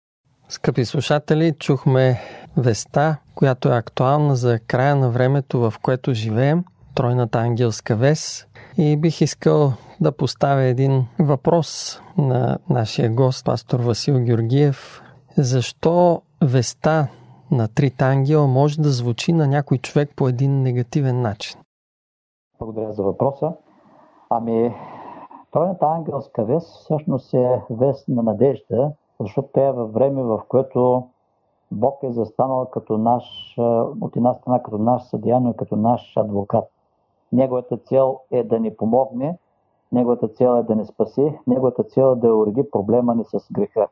Скъпи 0.49 0.85
слушатели, 0.85 1.53
чухме 1.59 2.21
веста, 2.57 3.17
която 3.35 3.69
е 3.69 3.77
актуална 3.77 4.35
за 4.35 4.59
края 4.59 4.95
на 4.95 5.09
времето, 5.09 5.59
в 5.59 5.73
което 5.81 6.13
живеем, 6.13 6.63
тройната 6.95 7.39
ангелска 7.39 7.95
вес. 7.95 8.47
И 8.77 8.97
бих 8.97 9.21
искал 9.21 9.73
да 9.99 10.11
поставя 10.11 10.63
един 10.63 11.05
въпрос 11.19 11.99
на 12.17 12.57
нашия 12.69 13.09
гост, 13.09 13.45
пастор 13.45 13.79
Васил 13.79 14.19
Георгиев. 14.19 15.01
Защо 15.37 16.21
веста 16.41 17.07
на 17.51 17.67
трите 17.67 18.03
ангела 18.03 18.47
може 18.47 18.81
да 18.81 18.89
звучи 18.89 19.33
на 19.33 19.47
някой 19.47 19.77
човек 19.77 20.09
по 20.15 20.27
един 20.27 20.61
негативен 20.61 21.21
начин? 21.21 21.59
Благодаря 22.59 22.93
за 22.93 23.03
въпроса. 23.03 23.53
Ами, 24.29 24.75
тройната 25.51 25.85
ангелска 25.85 26.43
вест 26.43 26.67
всъщност 26.67 27.33
е 27.33 27.61
вест 27.69 28.07
на 28.07 28.23
надежда, 28.23 28.91
защото 29.19 29.49
тя 29.53 29.67
е 29.67 29.71
във 29.71 29.93
време, 29.93 30.23
в 30.23 30.41
което 30.47 31.07
Бог 31.71 31.99
е 32.03 32.11
застанал 32.11 32.65
като 32.65 32.97
наш, 32.97 33.55
от 34.01 34.15
една 34.15 34.33
страна 34.33 34.63
като 34.63 34.77
наш 34.77 35.03
съдия, 35.03 35.39
но 35.39 35.49
и 35.49 35.55
като 35.55 35.75
наш 35.75 36.17
адвокат. 36.17 36.65
Неговата 37.31 37.77
цел 37.77 38.19
е 38.31 38.43
да 38.43 38.59
ни 38.59 38.75
помогне, 38.75 39.37
неговата 39.91 40.27
цел 40.27 40.59
е 40.59 40.63
да 40.63 40.75
ни 40.75 40.85
спаси, 40.85 41.39
неговата 41.47 41.83
цел 41.83 42.11
е 42.11 42.19
да 42.19 42.35
уреди 42.35 42.71
проблема 42.71 43.15
ни 43.15 43.23
с 43.25 43.51
греха. 43.51 43.87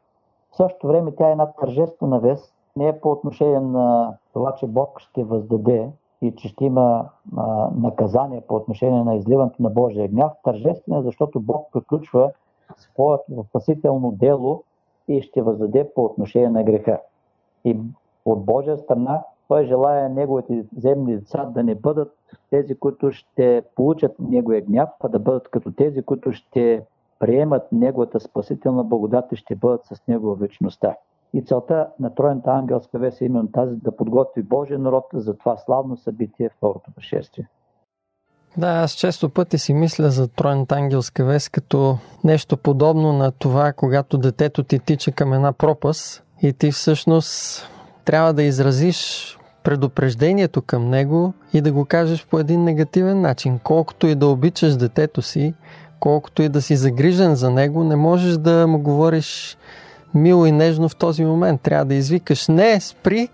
В 0.51 0.55
същото 0.55 0.88
време 0.88 1.15
тя 1.15 1.27
е 1.27 1.31
една 1.31 1.51
тържествена 1.51 2.19
вест, 2.19 2.53
не 2.75 2.88
е 2.88 3.00
по 3.00 3.12
отношение 3.12 3.60
на 3.60 4.18
това, 4.34 4.56
че 4.56 4.68
Бог 4.68 5.00
ще 5.00 5.24
въздаде 5.24 5.89
и 6.22 6.36
че 6.36 6.48
ще 6.48 6.65
има 6.65 7.10
а, 7.38 7.70
наказание 7.75 8.42
по 8.42 8.56
отношение 8.56 9.03
на 9.03 9.15
изливането 9.15 9.63
на 9.63 9.70
Божия 9.70 10.08
гняв, 10.08 10.32
тържествена 10.44 11.00
е, 11.00 11.03
защото 11.03 11.39
Бог 11.39 11.68
приключва 11.74 12.32
своето 12.77 13.46
спасително 13.50 14.12
дело 14.12 14.63
и 15.08 15.22
ще 15.22 15.42
въздаде 15.42 15.92
по 15.96 16.06
отношение 16.06 16.50
на 16.50 16.63
греха. 16.63 17.00
И 17.65 17.77
от 18.25 18.46
Божия 18.46 18.77
страна 18.77 19.24
той 19.48 19.65
желая 19.65 20.10
неговите 20.10 20.65
земни 20.77 21.15
деца 21.15 21.46
да 21.46 21.63
не 21.63 21.75
бъдат 21.75 22.13
тези, 22.50 22.75
които 22.75 23.12
ще 23.12 23.63
получат 23.75 24.15
неговия 24.20 24.62
гняв, 24.62 24.89
а 25.00 25.10
да 25.10 25.20
бъдат 25.20 25.50
като 25.50 25.72
тези, 25.72 26.01
които 26.01 26.32
ще 26.32 26.86
приемат 27.20 27.72
неговата 27.72 28.20
спасителна 28.20 28.84
благодат 28.84 29.32
и 29.32 29.36
ще 29.36 29.56
бъдат 29.56 29.86
с 29.86 30.08
него 30.08 30.36
вечността. 30.36 30.96
И 31.34 31.46
целта 31.46 31.88
на 32.00 32.16
Троената 32.16 32.52
ангелска 32.52 33.00
вест 33.00 33.22
е 33.22 33.25
именно 33.25 33.52
тази 33.52 33.75
да 33.75 33.96
подготви 33.96 34.44
Божия 34.44 34.80
народ 34.80 35.06
за 35.13 35.38
това 35.38 35.58
славно 35.58 35.98
събитие, 35.98 36.50
второто 36.58 36.92
пришествие. 36.96 37.48
Да, 38.58 38.68
аз 38.68 38.92
често 38.92 39.30
пъти 39.30 39.58
си 39.58 39.74
мисля 39.74 40.10
за 40.10 40.28
Тройната 40.28 40.75
ангелска 40.75 41.25
вест 41.25 41.50
като 41.50 41.98
нещо 42.24 42.57
подобно 42.57 43.14
на 43.14 43.31
това, 43.31 43.74
когато 43.74 44.18
детето 44.18 44.64
ти 44.64 44.79
тича 44.79 45.12
към 45.12 45.34
една 45.34 45.53
пропаст 45.53 46.24
и 46.42 46.53
ти 46.53 46.72
всъщност 46.72 47.64
трябва 48.05 48.34
да 48.34 48.44
изразиш 48.44 49.38
предупреждението 49.64 50.62
към 50.62 50.90
него 50.90 51.34
и 51.53 51.62
да 51.62 51.72
го 51.72 51.86
кажеш 51.86 52.27
по 52.27 52.40
един 52.40 52.64
негативен 52.64 53.22
начин. 53.22 53.60
Колкото 53.64 54.07
и 54.07 54.16
да 54.16 54.27
обичаш 54.27 54.75
детето 54.75 55.22
си, 55.22 55.53
колкото 56.00 56.42
и 56.42 56.50
да 56.50 56.62
си 56.62 56.75
загрижен 56.75 57.36
за 57.36 57.51
него, 57.51 57.84
не 57.84 57.96
можеш 57.96 58.38
да 58.38 58.68
му 58.68 58.79
говориш 58.79 59.57
мило 60.16 60.46
и 60.46 60.52
нежно 60.52 60.90
в 60.90 60.96
този 60.96 61.26
момент. 61.26 61.62
Трябва 61.62 61.86
да 61.86 61.96
извикаш 61.96 62.48
не, 62.48 62.80
спри, 62.80 63.30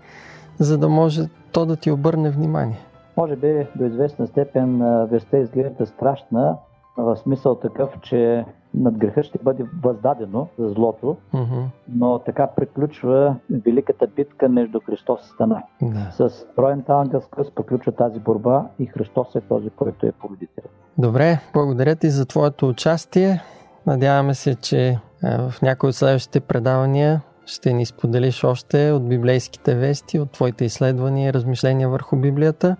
за 0.58 0.78
да 0.78 0.88
може 0.88 1.22
то 1.52 1.66
да 1.66 1.76
ти 1.76 1.90
обърне 1.90 2.30
внимание. 2.30 2.78
Може 3.16 3.36
би 3.36 3.66
до 3.76 3.84
известна 3.84 4.26
степен 4.26 4.78
веста 5.10 5.38
изглежда 5.38 5.86
страшна, 5.86 6.56
в 6.96 7.16
смисъл 7.16 7.54
такъв, 7.54 7.90
че 8.02 8.44
над 8.74 8.98
греха 8.98 9.22
ще 9.22 9.38
бъде 9.42 9.64
въздадено 9.82 10.48
за 10.58 10.68
злото, 10.68 11.16
mm-hmm. 11.34 11.64
но 11.88 12.18
така 12.18 12.46
приключва 12.56 13.36
великата 13.50 14.06
битка 14.06 14.48
между 14.48 14.80
Христос 14.80 15.26
и 15.26 15.28
Стана. 15.28 15.62
Да. 15.82 16.28
С 16.28 16.46
троената 16.56 16.92
ангелска 16.92 17.44
приключва 17.54 17.92
тази 17.92 18.18
борба 18.18 18.66
и 18.78 18.86
Христос 18.86 19.34
е 19.34 19.40
този, 19.40 19.70
който 19.70 20.06
е 20.06 20.12
победител. 20.12 20.64
Добре, 20.98 21.38
благодаря 21.54 21.96
ти 21.96 22.10
за 22.10 22.26
твоето 22.26 22.68
участие. 22.68 23.42
Надяваме 23.86 24.34
се, 24.34 24.54
че 24.54 24.98
в 25.22 25.54
някои 25.62 25.88
от 25.88 25.94
следващите 25.94 26.40
предавания 26.40 27.20
ще 27.46 27.72
ни 27.72 27.86
споделиш 27.86 28.44
още 28.44 28.90
от 28.90 29.08
библейските 29.08 29.74
вести, 29.74 30.18
от 30.18 30.30
твоите 30.30 30.64
изследвания 30.64 31.28
и 31.28 31.32
размишления 31.32 31.88
върху 31.88 32.16
Библията. 32.16 32.76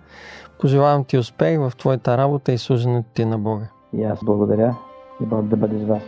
Пожелавам 0.61 1.05
ти 1.05 1.19
успех 1.19 1.59
в 1.59 1.73
твоята 1.77 2.19
работа 2.19 2.53
и 2.53 2.59
служенето 2.59 3.09
ти 3.15 3.25
на 3.25 3.39
Бога. 3.39 3.69
И 3.93 4.05
аз 4.05 4.19
благодаря 4.25 4.77
и 5.23 5.27
Бог 5.27 5.47
да 5.47 5.57
бъде 5.57 5.79
с 5.79 5.85
вас. 5.85 6.03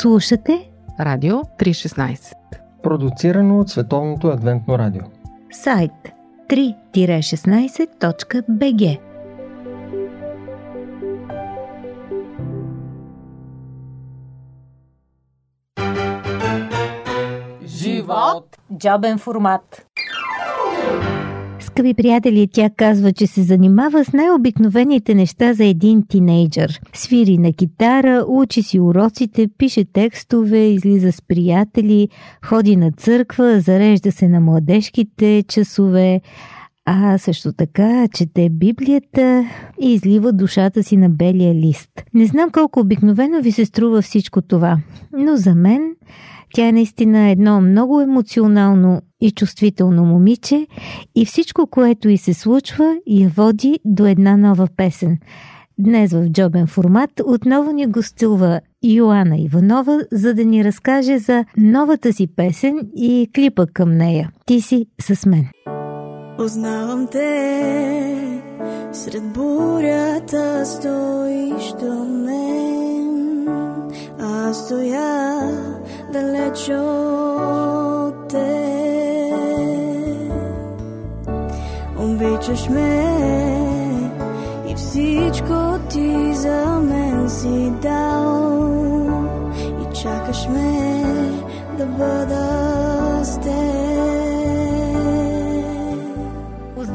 Слушате 0.00 0.70
Радио 1.00 1.36
316 1.36 2.34
Продуцирано 2.82 3.60
от 3.60 3.70
Световното 3.70 4.28
адвентно 4.28 4.78
радио. 4.78 5.02
Сайт 5.50 5.92
3-16.bg 6.48 9.00
Живот. 17.64 18.56
Джобен 18.78 19.18
формат 19.18 19.89
Скъпи 21.80 21.94
приятели, 21.94 22.48
тя 22.52 22.70
казва, 22.76 23.12
че 23.12 23.26
се 23.26 23.42
занимава 23.42 24.04
с 24.04 24.12
най-обикновените 24.12 25.14
неща 25.14 25.54
за 25.54 25.64
един 25.64 26.06
тинейджър. 26.08 26.80
Свири 26.92 27.38
на 27.38 27.52
китара, 27.52 28.24
учи 28.28 28.62
си 28.62 28.80
уроците, 28.80 29.48
пише 29.58 29.84
текстове, 29.84 30.58
излиза 30.58 31.12
с 31.12 31.22
приятели, 31.22 32.08
ходи 32.44 32.76
на 32.76 32.92
църква, 32.92 33.60
зарежда 33.60 34.12
се 34.12 34.28
на 34.28 34.40
младежките 34.40 35.44
часове, 35.48 36.20
а 36.92 37.18
също 37.18 37.52
така 37.52 38.08
чете 38.14 38.48
Библията 38.48 39.44
и 39.80 39.92
излива 39.92 40.32
душата 40.32 40.82
си 40.82 40.96
на 40.96 41.10
белия 41.10 41.54
лист. 41.54 41.90
Не 42.14 42.26
знам 42.26 42.50
колко 42.50 42.80
обикновено 42.80 43.42
ви 43.42 43.52
се 43.52 43.64
струва 43.64 44.02
всичко 44.02 44.42
това, 44.42 44.78
но 45.18 45.36
за 45.36 45.54
мен 45.54 45.94
тя 46.54 46.68
е 46.68 46.72
наистина 46.72 47.30
едно 47.30 47.60
много 47.60 48.00
емоционално 48.00 49.02
и 49.20 49.30
чувствително 49.30 50.04
момиче 50.04 50.66
и 51.14 51.24
всичко, 51.24 51.66
което 51.66 52.08
и 52.08 52.16
се 52.16 52.34
случва, 52.34 52.96
я 53.06 53.28
води 53.28 53.78
до 53.84 54.06
една 54.06 54.36
нова 54.36 54.68
песен. 54.76 55.18
Днес 55.78 56.12
в 56.12 56.28
джобен 56.28 56.66
формат 56.66 57.10
отново 57.24 57.72
ни 57.72 57.86
гостува 57.86 58.60
Йоанна 58.84 59.38
Иванова, 59.38 59.98
за 60.12 60.34
да 60.34 60.44
ни 60.44 60.64
разкаже 60.64 61.18
за 61.18 61.44
новата 61.56 62.12
си 62.12 62.26
песен 62.36 62.78
и 62.96 63.30
клипа 63.34 63.66
към 63.66 63.96
нея. 63.96 64.30
Ти 64.46 64.60
си 64.60 64.86
с 65.00 65.26
мен. 65.26 65.48
Познавам 66.40 67.06
те, 67.06 68.42
сред 68.92 69.32
бурята 69.32 70.66
стоиш 70.66 71.72
до 71.80 72.04
мен. 72.04 73.48
Аз 74.20 74.64
стоя 74.64 75.40
далеч 76.12 76.68
от 76.68 78.28
те. 78.28 79.32
Обичаш 81.98 82.68
ме 82.68 83.04
и 84.68 84.74
Всичко 84.74 85.78
ти 85.90 86.34
за 86.34 86.66
мен 86.66 87.30
си 87.30 87.72
дал 87.82 88.80
и 89.60 89.94
чакаш 89.94 90.48
ме 90.48 91.04
да 91.78 91.86
бъда 91.86 92.49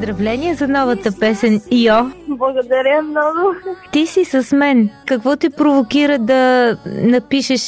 Поздравления 0.06 0.54
за 0.54 0.68
новата 0.68 1.10
песен 1.20 1.52
Йо. 1.72 1.98
Благодаря 2.28 3.02
много. 3.02 3.54
Ти 3.92 4.06
си 4.06 4.24
с 4.24 4.56
мен. 4.56 4.90
Какво 5.06 5.36
те 5.36 5.48
провокира 5.50 6.18
да 6.18 6.72
напишеш 7.14 7.62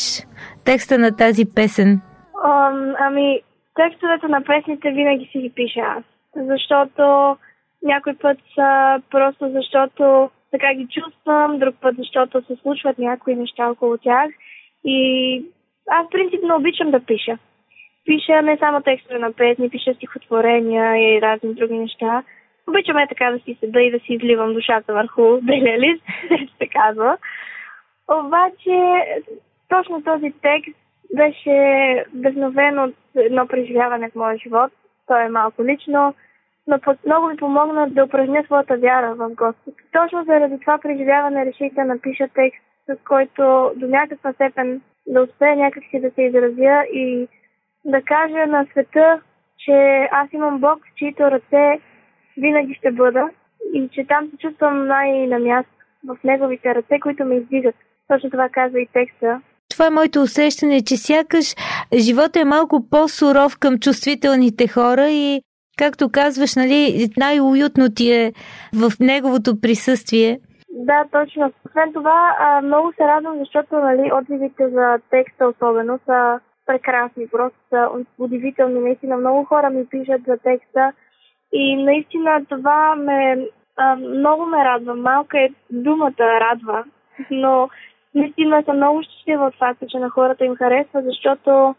текста 0.65 0.99
на 0.99 1.17
тази 1.17 1.45
песен? 1.55 2.01
Um, 2.45 2.95
ами, 2.99 3.41
текстовете 3.77 4.29
на 4.29 4.41
песните 4.45 4.91
винаги 4.91 5.29
си 5.33 5.39
ги 5.39 5.53
пиша 5.55 5.81
аз. 5.81 6.05
Защото 6.37 7.37
някой 7.83 8.15
път 8.15 8.39
са 8.55 9.03
просто 9.11 9.51
защото 9.55 10.31
така 10.51 10.75
ги 10.75 10.87
чувствам, 10.91 11.59
друг 11.59 11.75
път 11.81 11.95
защото 11.99 12.43
се 12.47 12.57
случват 12.63 12.99
някои 12.99 13.35
неща 13.37 13.71
около 13.71 13.97
тях. 13.99 14.31
И 14.85 14.99
аз 15.91 16.07
принципно 16.11 16.57
обичам 16.57 16.91
да 16.91 17.01
пиша. 17.01 17.39
Пиша 18.09 18.43
не 18.43 18.57
само 18.57 18.81
текстове 18.81 19.19
на 19.19 19.33
песни, 19.33 19.71
пиша 19.71 19.95
стихотворения 19.95 20.97
и 20.97 21.23
разни 21.23 21.55
други 21.55 21.79
неща. 21.79 22.23
Обичам 22.69 22.99
е 22.99 23.09
така 23.09 23.31
да 23.31 23.39
си 23.39 23.57
седа 23.61 23.81
и 23.81 23.91
да 23.91 23.99
си 23.99 24.13
изливам 24.15 24.55
душата 24.55 24.93
върху 24.93 25.41
белия 25.43 25.79
лист, 25.79 26.05
се 26.59 26.67
казва. 26.67 27.17
Обаче, 28.09 29.05
точно 29.69 30.03
този 30.03 30.33
текст 30.43 30.77
беше 31.17 31.57
вдъхновен 32.15 32.79
от 32.79 32.95
едно 33.17 33.47
преживяване 33.47 34.11
в 34.11 34.15
моя 34.15 34.39
живот. 34.39 34.73
То 35.07 35.17
е 35.17 35.29
малко 35.29 35.65
лично, 35.65 36.15
но 36.67 36.79
много 37.07 37.27
ми 37.27 37.37
помогна 37.37 37.91
да 37.91 38.05
упражня 38.05 38.43
своята 38.45 38.77
вяра 38.77 39.15
в 39.15 39.29
Господ. 39.29 39.75
Точно 39.93 40.25
заради 40.25 40.61
това 40.61 40.79
преживяване 40.79 41.47
реших 41.47 41.75
да 41.75 41.85
напиша 41.85 42.29
текст, 42.35 42.65
с 42.87 42.97
който 43.09 43.73
до 43.77 43.87
някаква 43.87 44.33
степен 44.33 44.81
да 45.07 45.23
успея 45.23 45.57
някакси 45.57 46.01
да 46.01 46.11
се 46.11 46.23
изразя 46.23 46.83
и 46.93 47.29
да 47.85 48.03
кажа 48.03 48.47
на 48.47 48.67
света, 48.71 49.21
че 49.59 50.09
аз 50.13 50.29
имам 50.33 50.61
Бог, 50.61 50.79
в 50.79 50.95
чието 50.97 51.23
ръце 51.23 51.81
винаги 52.37 52.75
ще 52.75 52.91
бъда 52.91 53.29
и 53.75 53.89
че 53.93 54.07
там 54.09 54.31
се 54.31 54.37
чувствам 54.37 54.87
най-на 54.87 55.39
място 55.39 55.71
в 56.07 56.17
неговите 56.25 56.75
ръце, 56.75 57.01
които 57.01 57.25
ме 57.25 57.35
издигат. 57.35 57.75
Точно 58.09 58.31
това 58.31 58.49
казва 58.49 58.81
и 58.81 58.89
текста. 58.93 59.41
Това 59.71 59.87
е 59.87 59.91
моето 59.91 60.21
усещане, 60.23 60.81
че 60.85 60.97
сякаш 60.97 61.55
живота 61.99 62.41
е 62.41 62.45
малко 62.45 62.87
по-суров 62.91 63.59
към 63.59 63.79
чувствителните 63.79 64.69
хора 64.69 65.09
и, 65.11 65.41
както 65.79 66.11
казваш, 66.13 66.57
нали, 66.57 67.09
най-уютно 67.17 67.89
ти 67.97 68.13
е 68.13 68.33
в 68.75 68.93
неговото 69.01 69.61
присъствие. 69.61 70.39
Да, 70.71 71.05
точно. 71.13 71.53
Освен 71.67 71.93
това, 71.93 72.35
много 72.65 72.93
се 72.93 73.03
радвам, 73.03 73.39
защото 73.39 73.77
нали, 73.77 74.11
отзивите 74.21 74.69
за 74.69 74.99
текста 75.11 75.49
особено 75.49 75.99
са 76.07 76.41
прекрасни, 76.69 77.29
просто 77.29 77.59
са 77.69 77.89
удивителни. 78.19 78.81
Наистина 78.81 79.17
много 79.17 79.45
хора 79.45 79.71
ми 79.71 79.87
пишат 79.87 80.23
за 80.27 80.37
текста 80.37 80.93
и 81.53 81.77
наистина 81.77 82.45
това 82.49 82.97
ме 82.97 83.49
много 83.99 84.47
ме 84.47 84.65
радва. 84.65 84.95
Малка 84.95 85.41
е 85.41 85.49
думата 85.71 86.15
радва, 86.19 86.85
но 87.31 87.69
наистина 88.15 88.63
съм 88.65 88.77
много 88.77 89.03
щастлива 89.03 89.47
от 89.47 89.55
факта, 89.59 89.87
че 89.87 89.99
на 89.99 90.11
хората 90.11 90.45
им 90.45 90.57
харесва, 90.57 91.03
защото 91.03 91.75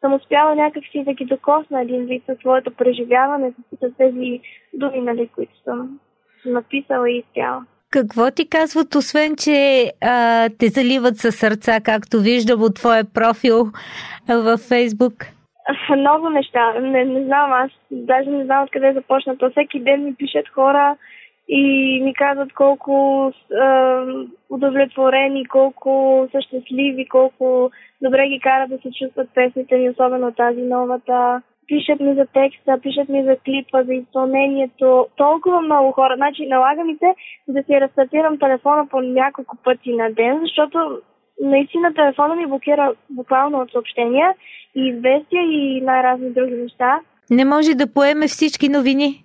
съм 0.00 0.14
успяла 0.14 0.54
някакси 0.54 1.04
да 1.04 1.12
ги 1.12 1.24
докосна 1.24 1.82
един 1.82 2.04
вид 2.04 2.22
със 2.26 2.38
своето 2.38 2.70
преживяване, 2.70 3.52
с 3.72 3.96
тези 3.96 4.40
думи, 4.74 5.00
нали, 5.00 5.28
които 5.28 5.62
съм 5.64 6.00
написала 6.44 7.10
и 7.10 7.18
изпяла. 7.18 7.64
Какво 7.90 8.30
ти 8.30 8.48
казват, 8.48 8.94
освен, 8.94 9.36
че 9.36 9.90
а, 10.00 10.48
те 10.58 10.68
заливат 10.68 11.16
със 11.16 11.36
сърца, 11.36 11.80
както 11.84 12.20
виждам 12.20 12.62
от 12.62 12.74
твоя 12.74 13.04
профил 13.14 13.66
във 14.28 14.60
Фейсбук? 14.60 15.12
Много 15.96 16.30
неща. 16.30 16.80
Не, 16.80 17.04
не 17.04 17.24
знам, 17.24 17.52
аз 17.52 17.70
даже 17.90 18.30
не 18.30 18.44
знам 18.44 18.64
откъде 18.64 18.92
започна. 18.92 19.38
То 19.38 19.50
всеки 19.50 19.80
ден 19.80 20.04
ми 20.04 20.14
пишат 20.14 20.48
хора, 20.48 20.96
и 21.48 21.62
ми 22.04 22.14
казват 22.14 22.52
колко 22.52 23.32
а, 23.62 24.04
удовлетворени, 24.50 25.46
колко 25.46 26.28
са 26.32 26.40
щастливи, 26.40 27.08
колко 27.08 27.70
добре 28.02 28.28
ги 28.28 28.40
карат 28.40 28.70
да 28.70 28.76
се 28.76 28.90
чувстват 28.98 29.28
песните 29.34 29.76
ми, 29.76 29.90
особено 29.90 30.32
тази 30.32 30.60
новата. 30.60 31.42
Пишат 31.68 32.00
ми 32.00 32.14
за 32.14 32.26
текста, 32.26 32.80
пишат 32.82 33.08
ми 33.08 33.24
за 33.24 33.36
клипа, 33.44 33.84
за 33.84 33.94
изпълнението. 33.94 35.06
Толкова 35.16 35.60
много 35.60 35.92
хора. 35.92 36.14
Значи 36.16 36.46
налага 36.46 36.84
ми 36.84 36.96
се 36.96 37.14
да 37.48 37.62
си 37.62 37.80
разстатирам 37.80 38.38
телефона 38.38 38.86
по 38.90 39.00
няколко 39.00 39.56
пъти 39.64 39.92
на 39.92 40.12
ден, 40.12 40.40
защото 40.40 40.78
наистина 41.40 41.94
телефона 41.94 42.34
ми 42.36 42.46
блокира 42.46 42.92
буквално 43.10 43.58
от 43.60 43.70
съобщения 43.70 44.34
и 44.74 44.88
известия 44.88 45.42
и 45.42 45.80
най-разни 45.80 46.30
други 46.30 46.54
неща. 46.54 47.00
Не 47.30 47.44
може 47.44 47.74
да 47.74 47.92
поеме 47.92 48.26
всички 48.26 48.68
новини. 48.68 49.24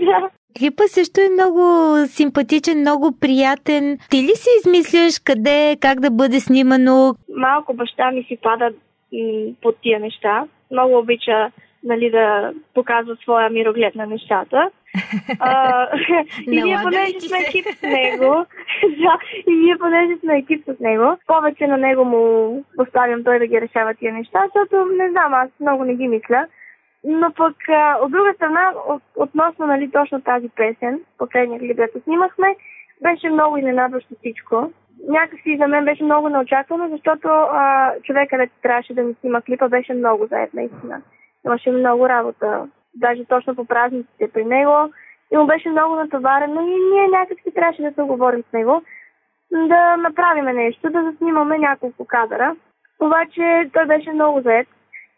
да. 0.00 0.30
Клипа 0.58 0.82
също 0.86 1.20
е 1.20 1.32
много 1.32 1.62
симпатичен, 2.06 2.80
много 2.80 3.12
приятен. 3.20 3.98
Ти 4.10 4.16
ли 4.16 4.34
си 4.42 4.48
измисляш 4.58 5.18
къде, 5.24 5.76
как 5.80 6.00
да 6.00 6.10
бъде 6.10 6.40
снимано? 6.40 7.14
Малко 7.36 7.74
баща 7.74 8.10
ми 8.10 8.22
си 8.22 8.38
пада 8.42 8.64
м- 8.64 9.52
под 9.62 9.76
тия 9.82 10.00
неща. 10.00 10.44
Много 10.72 10.98
обича 10.98 11.50
нали, 11.84 12.10
да 12.10 12.52
показва 12.74 13.16
своя 13.16 13.50
мироглед 13.50 13.94
на 13.94 14.06
нещата. 14.06 14.70
а, 15.38 15.88
и 16.50 16.62
ние 16.62 16.78
понеже 16.82 17.20
сме 17.20 17.38
екип 17.38 17.66
с 17.66 17.82
него, 17.82 18.46
да, 18.82 19.18
и 19.46 19.54
ние 19.54 19.76
понеже 19.78 20.20
сме 20.20 20.38
екип 20.38 20.64
с 20.64 20.80
него, 20.80 21.16
повече 21.26 21.66
на 21.66 21.76
него 21.76 22.04
му 22.04 22.64
поставям 22.76 23.24
той 23.24 23.38
да 23.38 23.46
ги 23.46 23.60
решава 23.60 23.94
тия 23.94 24.12
неща, 24.12 24.40
защото 24.44 24.84
не 24.84 25.10
знам, 25.10 25.34
аз 25.34 25.50
много 25.60 25.84
не 25.84 25.94
ги 25.94 26.08
мисля. 26.08 26.46
Но 27.04 27.32
пък 27.32 27.56
от 28.02 28.10
друга 28.10 28.32
страна, 28.34 28.72
от, 28.88 29.02
относно 29.16 29.66
нали, 29.66 29.90
точно 29.90 30.20
тази 30.20 30.48
песен, 30.48 31.00
последния 31.18 31.60
клип, 31.60 31.76
който 31.76 32.00
снимахме, 32.00 32.56
беше 33.02 33.30
много 33.30 33.56
изненадващо 33.56 34.14
всичко. 34.18 34.72
Някакси 35.08 35.56
за 35.60 35.66
мен 35.68 35.84
беше 35.84 36.04
много 36.04 36.28
неочаквано, 36.28 36.88
защото 36.88 37.28
а, 37.28 37.92
човека, 38.02 38.30
където 38.30 38.52
трябваше 38.62 38.94
да 38.94 39.02
ми 39.02 39.14
снима 39.20 39.40
клипа, 39.40 39.68
беше 39.68 39.94
много 39.94 40.26
заед, 40.26 40.54
наистина. 40.54 41.02
Имаше 41.46 41.70
много 41.70 42.08
работа, 42.08 42.68
даже 42.94 43.24
точно 43.24 43.54
по 43.54 43.64
празниците 43.64 44.30
при 44.32 44.44
него. 44.44 44.92
И 45.32 45.36
му 45.36 45.46
беше 45.46 45.68
много 45.68 45.94
натоварено 45.94 46.60
и 46.60 46.94
ние 46.94 47.08
някакси 47.08 47.54
трябваше 47.54 47.82
да 47.82 47.92
се 47.92 48.02
оговорим 48.02 48.42
с 48.50 48.52
него 48.52 48.82
да 49.52 49.96
направим 49.96 50.44
нещо, 50.44 50.90
да 50.90 51.02
заснимаме 51.02 51.58
няколко 51.58 52.04
кадъра. 52.04 52.56
Обаче 53.00 53.70
той 53.72 53.86
беше 53.86 54.12
много 54.12 54.40
заед 54.40 54.68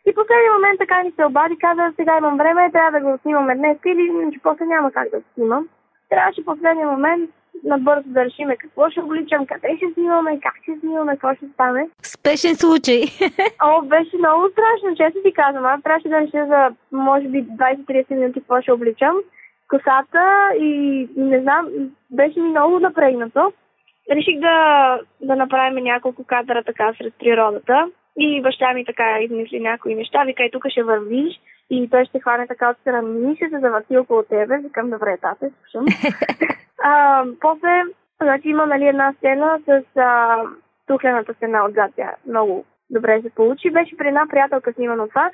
и 0.07 0.15
последния 0.15 0.53
момент 0.53 0.79
така 0.79 1.03
ни 1.03 1.13
се 1.13 1.25
обади, 1.25 1.57
каза, 1.59 1.93
сега 1.97 2.19
имам 2.19 2.37
време, 2.37 2.73
трябва 2.73 3.01
да 3.01 3.01
го 3.01 3.19
снимаме 3.23 3.55
днес 3.55 3.79
или 3.87 4.33
че 4.33 4.41
после 4.43 4.65
няма 4.65 4.93
как 4.93 5.11
да 5.11 5.21
снимам. 5.35 5.69
Трябваше 6.11 6.45
последния 6.45 6.89
момент 6.89 7.31
набързо 7.65 8.09
да 8.09 8.25
решиме 8.25 8.57
какво 8.57 8.91
ще 8.91 9.01
обличам, 9.01 9.47
къде 9.47 9.77
ще 9.77 9.93
снимаме, 9.95 10.41
как 10.41 10.55
ще 10.63 10.81
снимаме, 10.81 11.13
какво 11.13 11.35
ще 11.35 11.47
стане. 11.55 11.89
Спешен 12.03 12.55
случай. 12.55 13.03
О, 13.65 13.83
беше 13.83 14.17
много 14.17 14.49
страшно, 14.53 14.97
често 14.97 15.19
ти 15.25 15.33
казвам. 15.33 15.65
Аз 15.67 15.83
трябваше 15.83 16.09
да 16.09 16.21
реша 16.21 16.47
за, 16.47 16.75
може 16.93 17.29
би, 17.29 17.45
20-30 17.45 18.15
минути 18.15 18.41
какво 18.41 18.61
ще 18.61 18.73
обличам. 18.73 19.17
Косата 19.69 20.51
и 20.59 21.09
не 21.17 21.41
знам, 21.41 21.69
беше 22.11 22.41
ми 22.41 22.49
много 22.49 22.79
напрегнато. 22.79 23.53
Реших 24.11 24.41
да, 24.41 24.99
да 25.21 25.37
направим 25.37 25.85
няколко 25.85 26.25
кадра 26.25 26.63
така 26.63 26.95
сред 26.99 27.15
природата. 27.19 27.89
И 28.19 28.43
баща 28.43 28.73
ми 28.73 28.85
така 28.85 29.19
измисли 29.21 29.61
някои 29.61 29.95
неща, 29.95 30.25
вика 30.25 30.45
и 30.45 30.51
тук 30.51 30.69
ще 30.69 30.83
вървиш 30.83 31.41
и 31.71 31.91
той 31.91 32.05
ще 32.05 32.21
хване 32.21 32.47
така 32.47 32.71
от 32.71 32.79
страна 32.79 33.31
и 33.31 33.37
ще 33.37 33.49
се 33.49 33.59
завърти 33.59 33.99
около 33.99 34.23
тебе. 34.23 34.59
Викам, 34.59 34.91
добре, 34.91 35.17
тате, 35.21 35.51
слушам. 35.61 35.87
а, 36.83 37.25
после, 37.41 37.83
значи 38.23 38.49
има 38.49 38.67
нали, 38.67 38.87
една 38.87 39.13
сцена 39.13 39.61
с 39.67 39.83
а, 39.97 40.39
тухлената 40.87 41.35
стена 41.35 41.65
отзад. 41.65 41.91
Тя 41.97 42.15
много 42.29 42.65
добре 42.91 43.23
се 43.23 43.31
получи. 43.31 43.71
Беше 43.71 43.97
при 43.97 44.09
една 44.09 44.27
приятелка 44.31 44.73
снимано 44.73 45.09
това. 45.09 45.31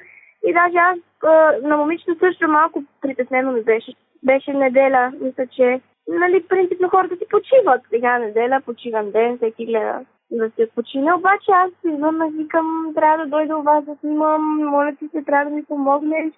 И 0.46 0.52
даже 0.52 0.76
аз 0.76 0.98
а, 1.22 1.52
на 1.62 1.76
момичето 1.76 2.18
също 2.18 2.48
малко 2.48 2.84
притеснено 3.00 3.52
ми 3.52 3.62
беше. 3.62 3.92
Беше 4.22 4.52
неделя, 4.52 5.12
мисля, 5.20 5.46
че 5.46 5.80
нали, 6.08 6.44
принципно 6.48 6.88
хората 6.88 7.16
си 7.16 7.24
почиват. 7.30 7.80
Сега 7.90 8.18
неделя, 8.18 8.60
почиван 8.64 9.10
ден, 9.10 9.36
всеки 9.36 9.66
гледа 9.66 10.00
да 10.30 10.50
се 10.56 10.70
почина. 10.74 11.16
Обаче 11.16 11.50
аз 11.50 11.70
извън 11.84 12.32
викам, 12.38 12.92
трябва 12.94 13.24
да 13.24 13.30
дойда 13.30 13.56
у 13.56 13.62
вас 13.62 13.84
да 13.84 13.96
снимам, 14.00 14.56
моля 14.56 14.92
ти 14.98 15.08
се, 15.08 15.22
трябва 15.22 15.50
да 15.50 15.56
ми 15.56 15.64
помогнеш. 15.64 16.32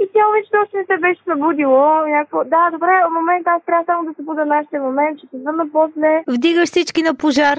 И 0.00 0.08
тя 0.12 0.24
вече 0.34 0.50
още 0.62 0.76
не 0.76 0.84
се 0.84 0.96
беше 0.96 1.22
събудило. 1.24 2.06
Някакво, 2.06 2.44
да, 2.44 2.70
добре, 2.70 3.02
в 3.06 3.10
момента 3.10 3.50
аз 3.50 3.62
трябва 3.64 3.84
само 3.84 4.08
да 4.08 4.14
се 4.14 4.22
буда 4.22 4.44
нашия 4.44 4.82
момент, 4.82 5.18
ще 5.18 5.26
се 5.26 5.38
звънна 5.38 5.66
после. 5.72 6.22
Вдигаш 6.28 6.68
всички 6.68 7.02
на 7.02 7.14
пожар. 7.14 7.58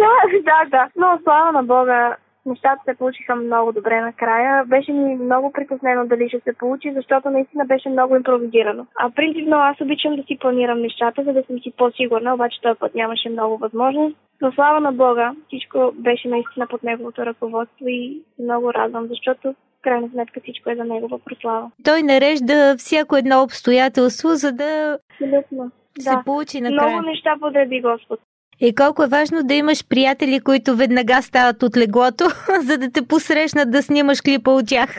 да, 0.00 0.12
да, 0.44 0.58
да. 0.70 0.88
Но 0.96 1.18
слава 1.22 1.52
на 1.52 1.62
Бога, 1.62 2.16
нещата 2.46 2.82
се 2.84 2.94
получиха 2.98 3.34
много 3.36 3.72
добре 3.72 4.00
накрая. 4.00 4.64
Беше 4.64 4.92
ми 4.92 5.14
много 5.16 5.52
притеснено 5.52 6.06
дали 6.06 6.28
ще 6.28 6.40
се 6.40 6.52
получи, 6.58 6.92
защото 6.92 7.30
наистина 7.30 7.64
беше 7.64 7.88
много 7.88 8.16
импровизирано. 8.16 8.86
А 8.98 9.10
принципно 9.10 9.56
аз 9.56 9.80
обичам 9.80 10.16
да 10.16 10.22
си 10.22 10.38
планирам 10.40 10.80
нещата, 10.80 11.24
за 11.24 11.32
да 11.32 11.42
съм 11.42 11.58
си 11.58 11.72
по-сигурна, 11.76 12.34
обаче 12.34 12.60
този 12.62 12.78
път 12.78 12.94
нямаше 12.94 13.28
много 13.28 13.58
възможност. 13.58 14.16
Но 14.42 14.52
слава 14.52 14.80
на 14.80 14.92
Бога, 14.92 15.32
всичко 15.46 15.92
беше 15.94 16.28
наистина 16.28 16.66
под 16.66 16.82
неговото 16.82 17.26
ръководство 17.26 17.84
и 17.88 18.22
много 18.38 18.72
радвам, 18.74 19.06
защото 19.06 19.54
крайна 19.82 20.08
сметка 20.08 20.40
всичко 20.42 20.70
е 20.70 20.76
за 20.76 20.84
негова 20.84 21.18
прослава. 21.18 21.70
Той 21.84 22.02
нарежда 22.02 22.74
всяко 22.78 23.16
едно 23.16 23.42
обстоятелство, 23.42 24.28
за 24.28 24.52
да 24.52 24.98
Абсолютно. 25.10 25.70
се 25.98 26.10
Да. 26.10 26.22
получи 26.24 26.60
накрая. 26.60 26.90
Много 26.90 27.08
неща 27.08 27.34
подреди 27.40 27.80
Господ. 27.80 28.20
И 28.60 28.74
колко 28.74 29.02
е 29.02 29.06
важно 29.08 29.42
да 29.42 29.54
имаш 29.54 29.88
приятели, 29.88 30.40
които 30.40 30.76
веднага 30.76 31.22
стават 31.22 31.62
от 31.62 31.76
леглото, 31.76 32.24
за 32.68 32.78
да 32.78 32.92
те 32.92 33.08
посрещнат 33.08 33.70
да 33.70 33.82
снимаш 33.82 34.20
клипа 34.20 34.50
от 34.50 34.68
тях. 34.68 34.90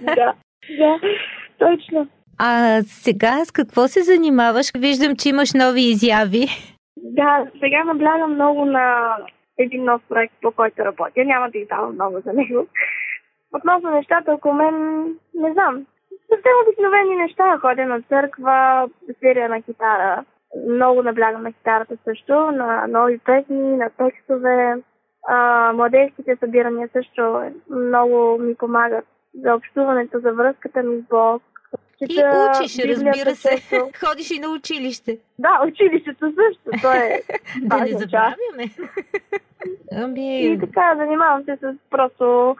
да, 0.00 0.34
да, 0.78 1.00
точно. 1.58 2.08
А 2.38 2.82
сега 2.82 3.44
с 3.44 3.50
какво 3.50 3.88
се 3.88 4.02
занимаваш? 4.02 4.66
Виждам, 4.78 5.16
че 5.16 5.28
имаш 5.28 5.54
нови 5.54 5.80
изяви. 5.80 6.46
Да, 6.96 7.46
сега 7.60 7.84
наблягам 7.84 8.34
много 8.34 8.64
на 8.64 9.16
един 9.58 9.84
нов 9.84 10.02
проект, 10.08 10.34
по 10.42 10.52
който 10.52 10.84
работя. 10.84 11.24
Няма 11.24 11.50
да 11.50 11.58
издавам 11.58 11.94
много 11.94 12.20
за 12.20 12.32
него. 12.32 12.66
Относно 13.56 13.90
нещата 13.90 14.32
около 14.32 14.54
мен, 14.54 15.04
не 15.34 15.52
знам. 15.52 15.86
Съвсем 16.30 16.52
обикновени 16.62 17.16
неща. 17.16 17.58
Ходя 17.60 17.86
на 17.86 18.02
църква, 18.02 18.88
свиря 19.18 19.48
на 19.48 19.62
китара. 19.62 20.24
Много 20.68 21.02
наблягам 21.02 21.42
на 21.42 21.52
китарата 21.52 21.96
също, 22.04 22.32
на 22.32 22.86
нови 22.88 23.18
песни, 23.18 23.76
на 23.76 23.90
текстове. 23.90 24.74
А, 25.28 25.72
младежките 25.72 26.36
събирания 26.36 26.88
също 26.92 27.42
много 27.70 28.38
ми 28.38 28.54
помагат 28.54 29.04
за 29.34 29.54
общуването, 29.54 30.20
за 30.20 30.32
връзката 30.32 30.82
ми 30.82 31.00
с 31.00 31.08
Бог. 31.08 31.42
И 32.00 32.22
учиш, 32.50 32.78
разбира 32.84 33.34
се. 33.34 33.50
често. 33.50 33.90
Ходиш 34.06 34.30
и 34.30 34.38
на 34.38 34.48
училище. 34.48 35.18
Да, 35.38 35.60
училището 35.68 36.26
също. 36.26 36.82
То 36.82 36.92
е 36.92 37.20
Да 37.62 37.80
не 37.80 37.92
забравяме. 37.92 38.70
Ами, 39.92 40.44
И 40.46 40.58
така, 40.60 40.94
занимавам 40.96 41.44
се 41.44 41.56
с 41.56 41.74
просто 41.90 42.56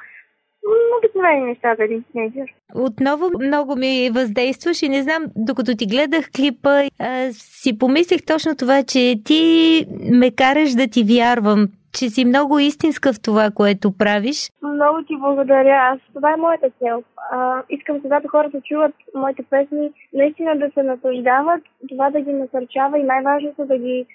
обикновени 0.98 1.44
неща 1.44 1.74
за 1.78 1.84
един 1.84 2.04
тинейджър. 2.12 2.54
отново 2.74 3.30
много 3.40 3.76
ми 3.76 4.10
въздействаш 4.14 4.82
и 4.82 4.88
не 4.88 5.02
знам, 5.02 5.24
докато 5.36 5.76
ти 5.76 5.86
гледах 5.86 6.30
клипа, 6.36 6.82
а, 6.98 7.28
си 7.32 7.78
помислих 7.78 8.26
точно 8.26 8.56
това, 8.56 8.82
че 8.82 9.14
ти 9.24 9.84
ме 10.12 10.30
караш 10.30 10.70
да 10.74 10.86
ти 10.88 11.04
вярвам, 11.04 11.68
че 11.92 12.08
си 12.10 12.24
много 12.24 12.58
истинска 12.58 13.12
в 13.12 13.22
това, 13.22 13.50
което 13.54 13.96
правиш. 13.98 14.50
Много 14.62 15.02
ти 15.02 15.16
благодаря. 15.16 15.76
Аз 15.92 15.98
това 16.14 16.32
е 16.32 16.36
моята 16.36 16.70
цел. 16.78 17.02
А, 17.32 17.62
искам, 17.68 18.00
когато 18.00 18.28
хората 18.28 18.60
чуват 18.60 18.94
моите 19.14 19.42
песни, 19.50 19.90
наистина 20.14 20.58
да 20.58 20.70
се 20.74 20.82
наслаждават, 20.82 21.62
това 21.88 22.10
да 22.10 22.20
ги 22.20 22.32
насърчава 22.32 22.98
и 22.98 23.02
най-важното 23.02 23.64
да 23.64 23.78
ги 23.78 24.06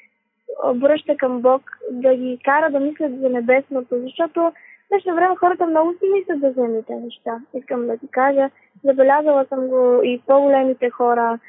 обръща 0.63 1.17
към 1.17 1.41
Бог, 1.41 1.62
да 1.91 2.15
ги 2.15 2.39
кара 2.43 2.71
да 2.71 2.79
мислят 2.79 3.19
за 3.19 3.29
небесното, 3.29 3.95
защото 4.03 4.51
днешно 4.93 5.15
време 5.15 5.36
хората 5.36 5.65
много 5.65 5.91
си 5.91 6.06
мислят 6.13 6.39
за 6.39 6.62
земните 6.62 6.95
неща. 6.95 7.32
Искам 7.53 7.88
да 7.88 7.97
ти 7.97 8.08
кажа, 8.08 8.49
забелязала 8.84 9.45
съм 9.49 9.67
го 9.67 10.01
и 10.03 10.21
по-големите 10.27 10.89
хора, 10.89 11.39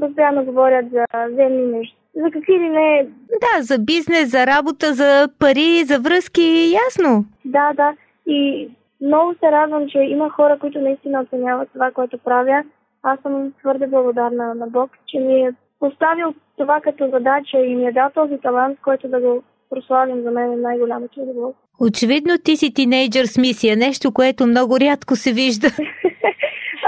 постоянно 0.00 0.44
говорят 0.44 0.86
за 0.90 1.04
земни 1.34 1.66
неща. 1.78 1.96
За 2.14 2.30
какви 2.30 2.52
ли 2.52 2.68
не 2.68 3.08
Да, 3.28 3.62
за 3.62 3.78
бизнес, 3.78 4.30
за 4.30 4.46
работа, 4.46 4.92
за 4.92 5.28
пари, 5.38 5.84
за 5.84 6.00
връзки, 6.00 6.72
ясно. 6.86 7.24
Да, 7.44 7.72
да. 7.74 7.94
И 8.26 8.70
много 9.00 9.34
се 9.34 9.52
радвам, 9.52 9.88
че 9.88 9.98
има 9.98 10.30
хора, 10.30 10.58
които 10.58 10.80
наистина 10.80 11.20
оценяват 11.20 11.68
това, 11.72 11.90
което 11.90 12.18
правя. 12.18 12.64
Аз 13.02 13.20
съм 13.20 13.52
твърде 13.60 13.86
благодарна 13.86 14.54
на 14.54 14.66
Бог, 14.66 14.90
че 15.06 15.18
ми 15.18 15.40
е 15.40 15.54
поставил 15.80 16.34
това 16.56 16.80
като 16.80 17.10
задача 17.10 17.58
и 17.58 17.74
ми 17.74 17.86
е 17.86 17.92
дал 17.92 18.10
този 18.14 18.38
талант, 18.38 18.78
който 18.84 19.08
да 19.08 19.20
го 19.20 19.42
прославим 19.70 20.22
за 20.22 20.30
мен 20.30 20.52
е 20.52 20.56
най-голямата 20.56 21.20
удоволствие. 21.20 21.65
Очевидно 21.80 22.38
ти 22.44 22.56
си 22.56 22.74
тинейджър 22.74 23.24
с 23.24 23.38
мисия, 23.38 23.76
нещо, 23.76 24.12
което 24.12 24.46
много 24.46 24.80
рядко 24.80 25.16
се 25.16 25.32
вижда. 25.32 25.68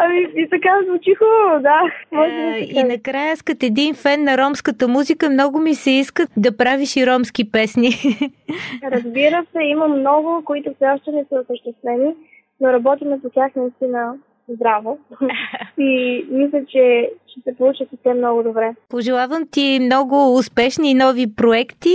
Ами 0.01 0.27
и 0.37 0.49
така 0.51 0.69
звучи 0.87 1.15
хубаво, 1.15 1.63
да. 1.63 1.81
Може 2.13 2.31
да 2.33 2.39
А, 2.39 2.53
се 2.55 2.59
и 2.61 2.75
каже. 2.75 2.87
накрая, 2.87 3.37
с 3.37 3.43
като 3.43 3.67
един 3.67 3.95
фен 3.95 4.25
на 4.25 4.39
ромската 4.39 4.89
музика, 4.89 5.31
много 5.31 5.59
ми 5.59 5.75
се 5.75 5.91
иска 5.91 6.27
да 6.37 6.57
правиш 6.57 6.97
и 6.97 7.07
ромски 7.07 7.51
песни. 7.51 7.89
Разбира 8.85 9.45
се, 9.53 9.59
има 9.63 9.89
много, 9.89 10.43
които 10.45 10.71
все 10.77 10.87
още 10.87 11.11
не 11.11 11.25
са 11.29 11.41
осъществени, 11.41 12.15
но 12.61 12.73
работиме 12.73 13.21
по 13.23 13.29
тях 13.31 13.53
наистина 13.57 14.13
здраво. 14.49 14.99
и 15.79 15.91
мисля, 16.31 16.61
че 16.69 17.11
ще 17.27 17.41
се 17.41 17.57
получат 17.57 17.89
и 17.93 17.97
те 18.03 18.15
много 18.15 18.43
добре. 18.43 18.71
Пожелавам 18.89 19.43
ти 19.51 19.79
много 19.83 20.35
успешни 20.35 20.91
и 20.91 20.95
нови 20.95 21.35
проекти 21.35 21.95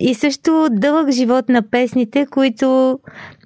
и 0.00 0.14
също 0.14 0.68
дълъг 0.70 1.10
живот 1.10 1.48
на 1.48 1.62
песните, 1.70 2.26
които 2.26 2.98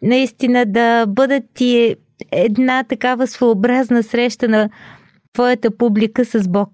наистина 0.03 0.67
да 0.67 1.07
бъдат 1.07 1.43
ти 1.55 1.97
една 2.33 2.85
такава 2.85 3.27
своеобразна 3.27 4.03
среща 4.03 4.49
на 4.49 4.69
твоята 5.33 5.77
публика 5.77 6.25
с 6.25 6.49
Бог. 6.49 6.71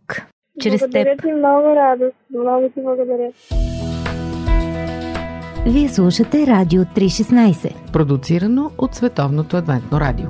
Чрез 0.61 0.81
благодаря 0.81 1.17
теб. 1.17 1.23
ти 1.23 1.33
много 1.33 1.77
радост. 1.77 2.17
Много 2.31 2.69
ти 2.75 2.81
благодаря. 2.83 3.31
Вие 5.67 5.89
слушате 5.89 6.47
Радио 6.47 6.83
316. 6.83 7.93
Продуцирано 7.93 8.71
от 8.79 8.95
Световното 8.95 9.57
адвентно 9.57 10.01
радио. 10.01 10.29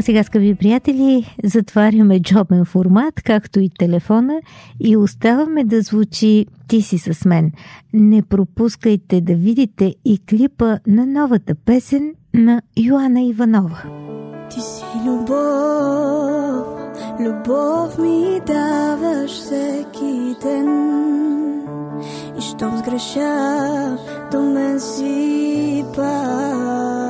А 0.00 0.02
сега, 0.02 0.24
скъпи 0.24 0.54
приятели, 0.54 1.36
затваряме 1.44 2.20
джобен 2.20 2.64
формат, 2.64 3.14
както 3.22 3.60
и 3.60 3.70
телефона 3.78 4.40
и 4.80 4.96
оставаме 4.96 5.64
да 5.64 5.82
звучи 5.82 6.46
Ти 6.68 6.82
си 6.82 6.98
с 6.98 7.24
мен. 7.24 7.52
Не 7.92 8.22
пропускайте 8.22 9.20
да 9.20 9.34
видите 9.34 9.94
и 10.04 10.18
клипа 10.28 10.78
на 10.86 11.06
новата 11.06 11.54
песен 11.54 12.14
на 12.34 12.62
Йоанна 12.76 13.22
Иванова. 13.22 13.82
Ти 14.50 14.60
си 14.60 14.84
любов, 15.06 16.66
любов 17.20 17.98
ми 17.98 18.40
даваш 18.46 19.30
всеки 19.30 20.34
ден. 20.42 20.68
И 22.38 22.40
щом 22.40 22.76
сгреша, 22.76 23.96
до 24.32 24.40
мен 24.42 24.80
си 24.80 25.84
пак. 25.96 27.09